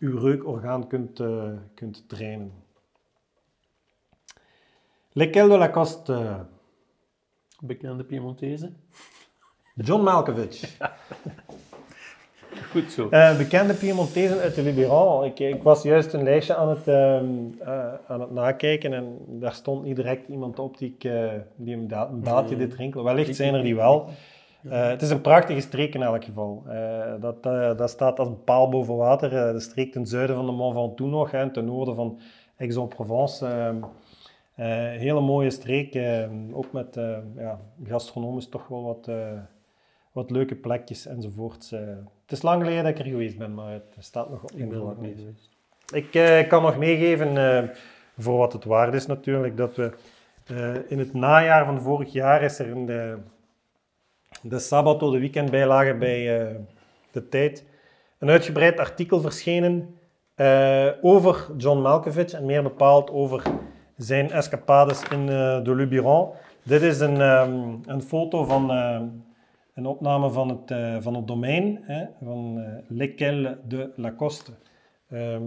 je 0.00 0.18
reukorgaan 0.18 0.86
kunt, 0.86 1.20
eh, 1.20 1.52
kunt 1.74 2.08
trainen. 2.08 2.52
Lequel 5.12 5.48
de 5.48 5.58
Lacoste, 5.58 6.46
Bekende 7.60 8.04
Piemontese. 8.04 8.72
John 9.74 10.02
Malkovich. 10.02 10.60
Goed 12.70 12.92
zo. 12.92 13.08
Eh, 13.08 13.36
bekende 13.36 13.74
Piemontezen 13.74 14.38
uit 14.38 14.54
de 14.54 14.62
Luberon. 14.62 15.24
Ik, 15.24 15.38
ik 15.38 15.62
was 15.62 15.82
juist 15.82 16.12
een 16.12 16.22
lijstje 16.22 16.54
aan 16.54 16.68
het, 16.68 16.88
ehm, 16.88 17.24
eh, 17.58 17.94
aan 18.06 18.20
het 18.20 18.30
nakijken 18.30 18.92
en 18.92 19.18
daar 19.28 19.54
stond 19.54 19.84
niet 19.84 19.96
direct 19.96 20.28
iemand 20.28 20.58
op 20.58 20.78
die, 20.78 20.96
ik, 20.98 21.10
die 21.56 21.74
een, 21.76 21.88
da 21.88 22.08
een 22.08 22.22
daadje 22.22 22.56
dit 22.56 22.74
rinkelen. 22.74 23.04
Wellicht 23.04 23.36
zijn 23.36 23.54
er 23.54 23.62
die 23.62 23.76
wel. 23.76 24.08
Eh, 24.68 24.88
het 24.88 25.02
is 25.02 25.10
een 25.10 25.20
prachtige 25.20 25.60
streek 25.60 25.94
in 25.94 26.02
elk 26.02 26.24
geval. 26.24 26.62
Eh, 26.68 27.14
dat, 27.20 27.46
eh, 27.46 27.76
dat 27.76 27.90
staat 27.90 28.18
als 28.18 28.28
een 28.28 28.44
paal 28.44 28.68
boven 28.68 28.96
water. 28.96 29.30
De 29.52 29.60
streek 29.60 29.92
ten 29.92 30.06
zuiden 30.06 30.36
van 30.36 30.46
de 30.46 30.52
Mont 30.52 30.74
Ventoux 30.74 31.10
nog, 31.10 31.30
hè, 31.30 31.50
ten 31.50 31.64
noorden 31.64 31.94
van 31.94 32.20
Aix-en-Provence. 32.56 33.46
Ehm, 33.46 33.76
eh, 34.60 34.66
hele 34.98 35.20
mooie 35.20 35.50
streek, 35.50 35.94
ehm, 35.94 36.52
ook 36.52 36.72
met 36.72 36.96
eh, 36.96 37.18
ja, 37.36 37.60
gastronomisch 37.84 38.48
toch 38.48 38.68
wel 38.68 38.82
wat, 38.82 39.10
wat 40.12 40.30
leuke 40.30 40.54
plekjes 40.54 41.06
enzovoort. 41.06 41.70
Eh, 41.72 41.80
het 42.22 42.32
is 42.32 42.42
lang 42.42 42.62
geleden 42.62 42.84
dat 42.84 42.92
ik 42.92 42.98
er 42.98 43.10
geweest 43.10 43.38
ben, 43.38 43.54
maar 43.54 43.72
het 43.72 43.96
staat 43.98 44.30
nog 44.30 44.42
op 44.42 45.00
mijn. 45.00 45.36
Ik 45.92 46.46
kan 46.48 46.62
nog 46.62 46.78
meegeven, 46.78 47.70
voor 48.18 48.38
wat 48.38 48.52
het 48.52 48.64
waard 48.64 48.94
is 48.94 49.06
natuurlijk, 49.06 49.56
dat 49.56 49.76
we 49.76 49.92
in 50.88 50.98
het 50.98 51.14
najaar 51.14 51.64
van 51.64 51.80
vorig 51.80 52.12
jaar 52.12 52.42
is 52.42 52.58
er 52.58 52.66
in 52.66 52.86
de, 52.86 53.18
de 54.40 54.58
Sabato, 54.58 55.10
de 55.10 55.18
weekendbijlage 55.18 55.94
bij 55.94 56.40
eh, 56.40 56.54
De 57.10 57.28
Tijd, 57.28 57.64
een 58.18 58.28
uitgebreid 58.28 58.78
artikel 58.78 59.20
verschenen 59.20 59.94
eh, 60.34 60.88
over 61.02 61.48
John 61.56 61.80
Malkovich 61.80 62.32
en 62.32 62.44
meer 62.46 62.62
bepaald 62.62 63.10
over 63.10 63.42
zijn 63.96 64.30
escapades 64.30 65.02
in 65.02 65.28
eh, 65.28 65.64
de 65.64 65.74
Luberon. 65.74 66.28
Dit 66.62 66.82
is 66.82 67.00
een, 67.00 67.20
ehm, 67.20 67.74
een 67.86 68.02
foto 68.02 68.44
van 68.44 68.70
een 69.74 69.86
opname 69.86 70.30
van 70.30 70.48
het, 70.48 71.02
van 71.02 71.14
het 71.14 71.26
domein, 71.26 71.78
hè, 71.82 72.04
van 72.24 72.64
Lequel 72.88 73.56
de 73.68 73.92
Lacoste. 73.96 74.52
Ehm, 75.10 75.42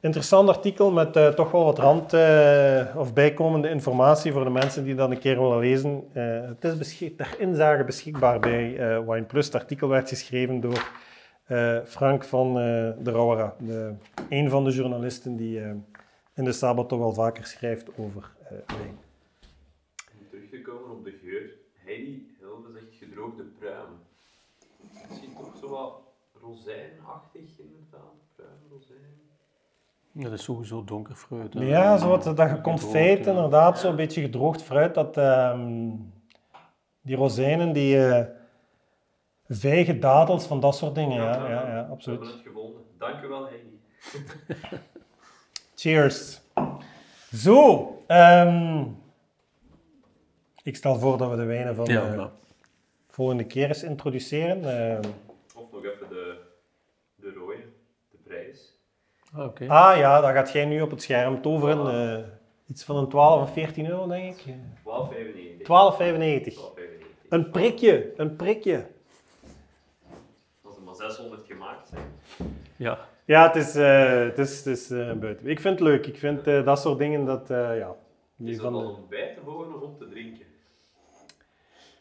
interessant 0.00 0.48
artikel 0.48 0.90
met 0.90 1.16
eh, 1.16 1.28
toch 1.28 1.50
wel 1.50 1.64
wat 1.64 1.78
rand- 1.78 2.12
eh, 2.12 2.94
of 2.96 3.12
bijkomende 3.12 3.68
informatie 3.68 4.32
voor 4.32 4.44
de 4.44 4.50
mensen 4.50 4.84
die 4.84 4.94
dat 4.94 5.10
een 5.10 5.18
keer 5.18 5.40
willen 5.40 5.58
lezen. 5.58 6.04
Eh, 6.12 6.48
het 6.48 6.64
is 6.64 6.78
beschik- 6.78 7.16
ter 7.16 7.36
inzage 7.38 7.84
beschikbaar 7.84 8.40
bij 8.40 8.76
eh 8.78 8.98
Wine 9.08 9.24
Plus. 9.26 9.46
Het 9.46 9.54
artikel 9.54 9.88
werd 9.88 10.08
geschreven 10.08 10.60
door 10.60 10.90
Frank 11.84 12.24
van 12.24 12.48
eh, 12.48 12.54
de 12.98 13.10
Rauwera, 13.10 13.54
een 14.28 14.50
van 14.50 14.64
de 14.64 14.70
journalisten 14.70 15.36
die 15.36 15.60
in 16.34 16.44
de 16.44 16.52
Sabbat 16.52 16.88
toch 16.88 16.98
wel 16.98 17.12
vaker 17.12 17.46
schrijft 17.46 17.88
over 17.98 18.30
wijn. 18.66 18.98
Om 20.20 20.28
terug 20.30 20.48
te 20.50 20.62
komen 20.62 20.90
op 20.90 21.04
de 21.04 21.18
geur. 21.22 21.50
Heidi 21.84 22.36
Hilve 22.40 22.72
zegt 22.72 22.94
gedroogde 22.98 23.42
pruim. 23.58 23.88
Misschien 25.08 25.34
toch 25.36 25.56
zo 25.60 25.68
wat 25.68 25.92
rozijnachtig 26.42 27.58
inderdaad. 27.58 28.14
Pruim, 28.36 28.58
rozijn. 28.70 29.16
Ja, 30.12 30.22
dat 30.24 30.32
is 30.32 30.42
sowieso 30.44 30.84
donker 30.84 31.14
fruit. 31.14 31.54
hè. 31.54 31.64
Ja, 31.64 31.96
zo 31.98 32.08
wat, 32.08 32.22
dat 32.24 32.38
Gedroogd, 32.48 33.24
ja. 33.24 33.30
inderdaad, 33.30 33.78
zo'n 33.78 33.96
beetje 33.96 34.20
gedroogd 34.20 34.62
fruit. 34.62 34.94
Dat, 34.94 35.16
ehm, 35.16 35.90
die 37.02 37.16
rozijnen, 37.16 37.72
die 37.72 38.06
eh 38.08 38.26
vijgen, 39.50 40.00
dadels, 40.00 40.46
van 40.46 40.60
dat 40.60 40.76
soort 40.76 40.94
dingen. 40.94 41.16
Ja, 41.22 41.32
ja, 41.34 41.48
ja, 41.48 41.48
We 41.48 41.66
hebben 41.70 41.90
absoluut. 41.90 42.20
het 42.20 42.40
gevonden. 42.44 42.82
Dank 42.98 43.22
u 43.24 43.28
wel, 43.28 43.46
Heidi. 43.48 43.80
Cheers. 45.76 46.40
Zo, 47.32 47.88
ehm, 48.06 48.84
ik 50.62 50.76
stel 50.76 50.98
voor 50.98 51.18
dat 51.18 51.30
we 51.30 51.36
de 51.36 51.44
wijnen 51.44 51.74
van 51.74 51.84
Ja, 51.84 52.10
de 52.10 52.16
nou. 52.16 52.30
volgende 53.08 53.44
keer 53.46 53.68
eens 53.68 53.82
introduceren. 53.82 54.64
Ehm, 54.64 55.10
Of 55.56 55.72
nog 55.72 55.84
even 55.84 56.08
de, 56.08 56.38
de 57.14 57.32
rode, 57.32 57.64
de 58.10 58.16
prijs. 58.24 58.78
Ah, 59.34 59.44
oké. 59.46 59.66
ah 59.68 59.96
ja, 59.96 60.20
dat 60.20 60.30
gaat 60.30 60.52
jij 60.52 60.64
nu 60.64 60.80
op 60.80 60.90
het 60.90 61.02
scherm 61.02 61.42
toveren. 61.42 62.12
eh, 62.18 62.24
iets 62.66 62.84
van 62.84 62.96
een 62.96 63.08
12 63.08 63.42
of 63.42 63.52
14 63.52 63.88
euro, 63.88 64.06
denk 64.06 64.36
ik. 64.36 64.54
12,95. 64.84 65.62
12,95. 65.62 65.64
12,95. 65.64 66.58
Een 67.28 67.50
prikje, 67.50 68.12
een 68.16 68.36
prikje. 68.36 68.86
Als 70.62 70.76
er 70.76 70.82
maar 70.82 70.94
600 70.94 71.46
gemaakt 71.46 71.88
zijn. 71.88 72.02
Ja, 72.76 72.98
Ja, 73.24 73.46
het 73.46 73.56
is, 73.56 73.74
eh, 73.74 74.20
het 74.20 74.38
is, 74.38 74.56
het 74.56 74.66
is 74.66 74.90
eh, 74.90 75.12
buiten. 75.12 75.46
Ik 75.46 75.60
vind 75.60 75.78
het 75.78 75.88
leuk. 75.88 76.06
Ik 76.06 76.18
vind 76.18 76.46
eh, 76.46 76.64
dat 76.64 76.78
soort 76.80 76.98
dingen 76.98 77.24
dat, 77.24 77.50
eh, 77.50 77.78
ja. 77.78 77.94
Die 78.36 78.50
Is 78.50 78.56
dat 78.56 78.64
van, 78.64 78.74
al 78.74 78.88
om 78.90 79.06
bij 79.08 79.34
te 79.34 79.50
horen 79.50 79.74
of 79.74 79.80
om 79.80 79.96
te 79.98 80.08
drinken? 80.08 80.46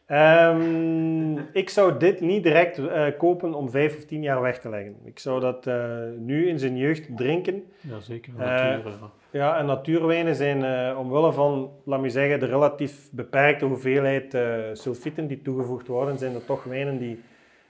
Ehm, 0.07 1.37
ik 1.51 1.69
zou 1.69 1.97
dit 1.97 2.21
niet 2.21 2.43
direct 2.43 2.77
eh, 2.77 3.05
kopen 3.17 3.53
om 3.53 3.69
vijf 3.69 3.97
of 3.97 4.05
tien 4.05 4.21
jaar 4.21 4.41
weg 4.41 4.59
te 4.59 4.69
leggen. 4.69 4.95
Ik 5.03 5.19
zou 5.19 5.39
dat 5.39 5.67
eh, 5.67 5.97
nu 6.17 6.47
in 6.47 6.59
zijn 6.59 6.77
jeugd 6.77 7.17
drinken. 7.17 7.63
ja 7.81 7.99
zeker. 7.99 8.33
Eh, 8.33 8.39
Natuur, 8.39 8.91
ja. 8.91 9.11
Ja, 9.29 9.57
en 9.57 9.65
natuurwijnen 9.65 10.35
zijn 10.35 10.97
omwille 10.97 11.31
van, 11.31 11.71
laat 11.85 12.01
me 12.01 12.09
zeggen, 12.09 12.39
de 12.39 12.45
relatief 12.45 13.09
beperkte 13.11 13.65
hoeveelheid 13.65 14.37
sulfieten 14.73 15.27
die 15.27 15.41
toegevoegd 15.41 15.87
worden, 15.87 16.17
zijn 16.17 16.35
er 16.35 16.45
toch 16.45 16.63
wijnen 16.63 16.97
die... 16.97 17.19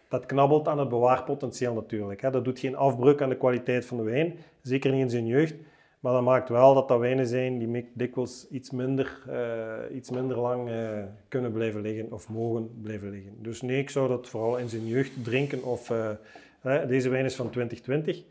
Dat 0.09 0.25
knabbelt 0.25 0.67
aan 0.67 0.79
het 0.79 0.89
bewaarpotentieel 0.89 1.73
natuurlijk. 1.73 2.21
Hè. 2.21 2.29
Dat 2.29 2.45
doet 2.45 2.59
geen 2.59 2.75
afbreuk 2.75 3.21
aan 3.21 3.29
de 3.29 3.37
kwaliteit 3.37 3.85
van 3.85 3.97
de 3.97 4.03
wijn, 4.03 4.33
zeker 4.61 4.91
niet 4.91 5.01
in 5.01 5.09
zijn 5.09 5.25
jeugd. 5.25 5.55
Maar 5.99 6.13
dat 6.13 6.21
maakt 6.21 6.49
wel 6.49 6.73
dat 6.73 6.87
dat 6.87 6.99
wijnen 6.99 7.27
zijn 7.27 7.57
die 7.57 7.91
dikwijls 7.93 8.47
iets 8.49 8.71
minder, 8.71 9.23
eh, 9.27 9.95
iets 9.95 10.09
minder 10.09 10.37
lang 10.37 10.69
eh, 10.69 11.03
kunnen 11.27 11.51
blijven 11.51 11.81
liggen 11.81 12.11
of 12.11 12.29
mogen 12.29 12.81
blijven 12.81 13.09
liggen. 13.09 13.43
Dus 13.43 13.61
nee, 13.61 13.79
ik 13.79 13.89
zou 13.89 14.07
dat 14.07 14.27
vooral 14.27 14.57
in 14.57 14.69
zijn 14.69 14.87
jeugd 14.87 15.23
drinken. 15.23 15.63
Of, 15.63 15.89
eh, 15.89 16.11
hè, 16.59 16.87
deze 16.87 17.09
wijn 17.09 17.25
is 17.25 17.35
van 17.35 17.49
2020, 17.49 18.23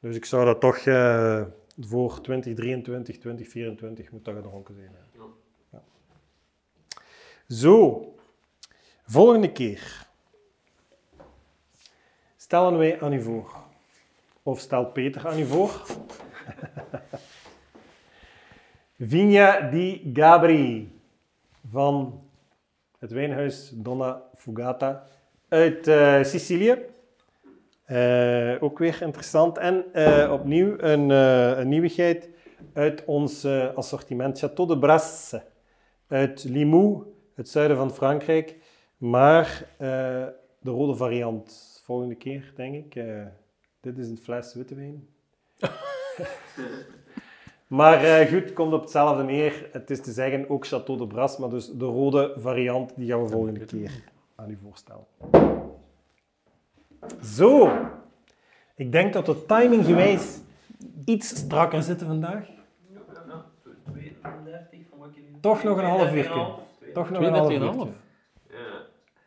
dus 0.00 0.16
ik 0.16 0.24
zou 0.24 0.44
dat 0.44 0.60
toch 0.60 0.82
voor 1.80 2.20
2023, 2.20 3.18
2024 3.18 4.10
moet 4.10 4.24
dat 4.24 4.34
gedronken 4.34 4.74
zijn. 4.74 4.90
Ja. 5.12 5.24
Ja. 5.70 5.82
Zo, 7.54 8.06
volgende 9.04 9.52
keer 9.52 10.06
stellen 12.36 12.78
wij 12.78 13.00
aan 13.00 13.12
u 13.12 13.22
voor, 13.22 13.56
of 14.42 14.60
stelt 14.60 14.92
Peter 14.92 15.28
aan 15.28 15.38
u 15.38 15.44
voor, 15.44 15.86
Vigna 18.98 19.60
di 19.60 20.10
Gabri 20.14 21.00
van 21.70 22.20
het 22.98 23.10
wijnhuis 23.10 23.72
Donna 23.74 24.22
Fugata 24.34 25.06
uit 25.48 25.88
eh, 25.88 26.22
Sicilië. 26.22 26.78
Eh, 27.84 28.56
ook 28.60 28.78
weer 28.78 29.02
interessant. 29.02 29.58
En 29.58 29.84
eh, 29.92 30.32
opnieuw 30.32 30.78
een, 30.78 31.10
een 31.10 31.68
nieuwigheid 31.68 32.28
uit 32.72 33.04
ons 33.04 33.44
assortiment 33.74 34.44
Château 34.44 34.66
de 34.66 34.78
Brasse 34.78 35.42
uit 36.08 36.44
Limoux, 36.44 37.06
het 37.34 37.48
zuiden 37.48 37.76
van 37.76 37.94
Frankrijk. 37.94 38.56
Maar 38.96 39.64
de 40.58 40.70
rode 40.70 40.94
variant 40.94 41.80
volgende 41.84 42.14
keer, 42.14 42.52
denk 42.56 42.74
ik. 42.74 43.04
Dit 43.80 43.98
is 43.98 44.08
een 44.08 44.18
fles 44.18 44.54
witte 44.54 44.74
wijn. 44.74 45.08
maar 47.78 48.04
eh, 48.04 48.28
goed, 48.32 48.52
komt 48.52 48.72
op 48.72 48.80
hetzelfde 48.80 49.22
neer. 49.22 49.68
Het 49.72 49.90
is 49.90 50.00
te 50.00 50.12
zeggen 50.12 50.50
ook 50.50 50.66
Château 50.66 50.96
de 50.98 51.06
Brasse, 51.06 51.40
maar 51.40 51.50
dus 51.50 51.70
de 51.70 51.84
rode 51.84 52.34
variant, 52.38 52.92
die 52.96 53.10
gaan 53.10 53.22
we 53.22 53.28
volgende 53.28 53.64
keer 53.64 53.90
aan 54.34 54.50
u 54.50 54.58
voorstellen. 54.62 55.04
Zo, 57.24 57.70
ik 58.74 58.92
denk 58.92 59.12
dat 59.12 59.26
de 59.26 59.46
timing 59.46 59.84
gewijs 59.84 60.38
iets 61.04 61.28
strakker 61.36 61.82
zitten 61.82 62.06
vandaag. 62.06 62.46
Ja, 62.46 63.00
ja, 63.14 63.22
ja. 63.28 63.44
32 63.92 64.78
van 64.90 64.98
wat 64.98 65.08
ik 65.08 65.16
in- 65.16 65.40
Toch 65.40 65.62
nog 65.62 65.78
een 65.78 65.84
half 65.84 66.12
uurtje. 66.12 66.54
32,5. 66.84 66.92
Toch 66.92 67.10
nog 67.10 67.22
een 67.22 67.32
half 67.32 67.48
32,5. 67.48 67.62
uurtje. 67.62 67.92
Ja. 68.50 68.56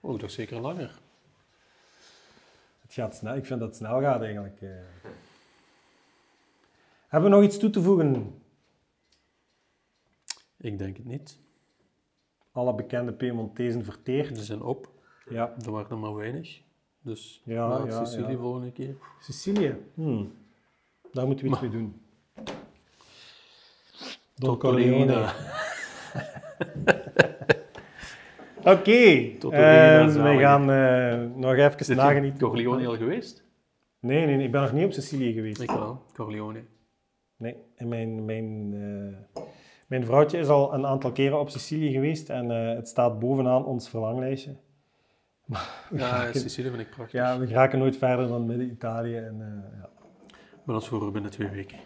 Oh, 0.01 0.19
toch 0.19 0.31
zeker 0.31 0.59
langer. 0.59 0.91
Het 2.81 2.93
gaat 2.93 3.15
snel. 3.15 3.35
Ik 3.35 3.45
vind 3.45 3.59
dat 3.59 3.69
het 3.69 3.77
snel 3.77 4.01
gaat 4.01 4.21
eigenlijk. 4.21 4.59
Hebben 7.07 7.29
we 7.29 7.35
nog 7.35 7.45
iets 7.45 7.57
toe 7.57 7.69
te 7.69 7.81
voegen? 7.81 8.33
Ik 10.57 10.77
denk 10.77 10.97
het 10.97 11.05
niet. 11.05 11.39
Alle 12.51 12.75
bekende 12.75 13.13
Piemontezen 13.13 13.83
verteerd. 13.83 14.37
Ze 14.37 14.43
zijn 14.43 14.61
op. 14.61 14.89
Ja. 15.29 15.53
Er 15.65 15.71
waren 15.71 15.89
er 15.89 15.97
maar 15.97 16.15
weinig. 16.15 16.61
Dus 17.01 17.41
Ja, 17.45 17.67
nou, 17.67 17.89
ja, 17.89 18.05
Sicilië 18.05 18.31
ja. 18.31 18.37
volgende 18.37 18.71
keer. 18.71 18.95
Sicilië. 19.19 19.75
Hmm. 19.93 20.33
Daar 21.11 21.25
moeten 21.25 21.45
we 21.45 21.51
iets 21.51 21.61
mee 21.61 21.69
doen. 21.69 22.01
Don. 24.35 24.57
Corleone. 24.57 25.13
Oké, 28.63 29.31
Tortellini, 29.39 29.97
ehm, 29.97 30.05
we 30.05 30.11
zalig. 30.11 30.39
gaan 30.39 30.71
eh, 30.71 31.35
nog 31.35 31.53
even 31.53 31.95
nagenieten. 31.95 32.47
Corleone 32.47 32.87
al 32.87 32.97
geweest? 32.97 33.43
Nee, 33.99 34.25
nee, 34.25 34.35
nee, 34.35 34.45
ik 34.45 34.51
ben 34.51 34.61
nog 34.61 34.71
niet 34.71 34.85
op 34.85 34.91
Sicilië 34.91 35.33
geweest. 35.33 35.61
Ik 35.61 35.71
wel. 35.71 36.03
Corleone. 36.13 36.63
Nee, 37.45 37.55
en 37.75 37.87
mijn, 37.87 38.25
mijn, 38.25 38.73
eh, 38.73 39.41
mijn 39.87 40.05
vrouwtje 40.05 40.37
is 40.37 40.47
al 40.47 40.73
een 40.73 40.85
aantal 40.85 41.11
keren 41.11 41.39
op 41.39 41.49
Sicilië 41.49 41.91
geweest 41.91 42.29
en 42.29 42.51
eh, 42.51 42.75
het 42.75 42.87
staat 42.87 43.19
bovenaan 43.19 43.65
ons 43.65 43.89
verlanglijstje. 43.89 44.55
Ja, 45.91 46.33
Sicilië 46.33 46.69
vind 46.69 46.81
ik 46.81 46.89
prachtig. 46.89 47.19
Ja, 47.19 47.39
we 47.39 47.47
geraken 47.47 47.79
nooit 47.79 47.97
verder 47.97 48.27
dan 48.27 48.45
Midden-Italië. 48.45 49.17
En, 49.17 49.41
eh, 49.41 49.79
ja. 49.79 49.89
Maar 50.63 50.75
dat 50.75 50.81
is 50.81 50.87
voor 50.87 51.11
binnen 51.11 51.31
twee 51.31 51.47
weken. 51.47 51.77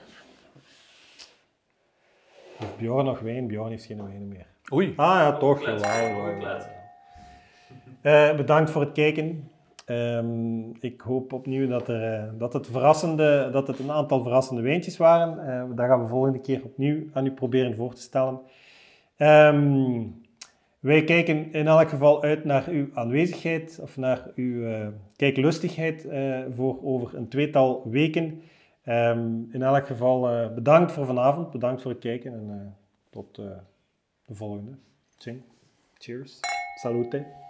Heeft 2.58 2.78
Bjorn 2.78 3.06
nog 3.06 3.20
wijn? 3.20 3.48
Bjorn 3.48 3.70
heeft 3.70 3.86
geen 3.86 4.04
wijn 4.04 4.28
meer. 4.28 4.46
Oei. 4.74 4.94
Ah 4.96 4.96
ja, 4.96 5.38
toch. 5.38 5.66
Jawel. 5.66 6.62
Eh, 8.02 8.36
bedankt 8.36 8.70
voor 8.70 8.82
het 8.82 8.92
kijken. 8.92 9.49
Ehm, 9.90 10.70
ik 10.80 11.02
hoop 11.02 11.34
opnieuw 11.34 11.68
dat, 11.68 11.88
er, 11.88 12.14
eh, 12.14 12.24
dat, 12.38 12.54
het 12.54 12.68
verrassende, 12.68 13.50
dat 13.52 13.68
het 13.68 13.80
een 13.80 13.92
aantal 13.92 14.22
verrassende 14.22 14.62
wijntjes 14.62 14.98
waren. 14.98 15.48
Eh 15.48 15.76
dat 15.76 15.86
gaan 15.86 16.02
we 16.02 16.08
volgende 16.08 16.40
keer 16.40 16.64
opnieuw 16.64 17.04
aan 17.14 17.26
u 17.26 17.32
proberen 17.32 17.76
voor 17.76 17.94
te 17.94 18.02
stellen. 18.02 18.40
Ehm, 19.18 20.04
wij 20.80 21.04
kijken 21.04 21.54
in 21.54 21.68
elk 21.68 21.90
geval 21.90 22.24
uit 22.24 22.44
naar 22.44 22.68
uw 22.68 22.88
aanwezigheid 22.94 23.80
of 23.82 23.98
naar 23.98 24.32
uw 24.36 24.66
eh, 24.66 24.88
kijklustigheid 25.16 26.08
voor 26.50 26.84
over 26.84 27.18
een 27.18 27.28
tweetal 27.28 27.90
weken. 27.90 28.42
Ehm, 28.84 29.30
in 29.52 29.62
elk 29.62 29.88
geval 29.88 30.50
bedankt 30.54 30.92
voor 30.92 31.06
vanavond, 31.06 31.52
bedankt 31.52 31.82
voor 31.82 31.92
het 31.92 32.00
kijken 32.00 32.34
en 32.34 32.76
tot 33.10 33.36
de 33.36 33.56
volgende. 34.30 34.72
Zing. 35.18 35.42
Cheers. 35.98 36.40
Salute. 36.76 37.49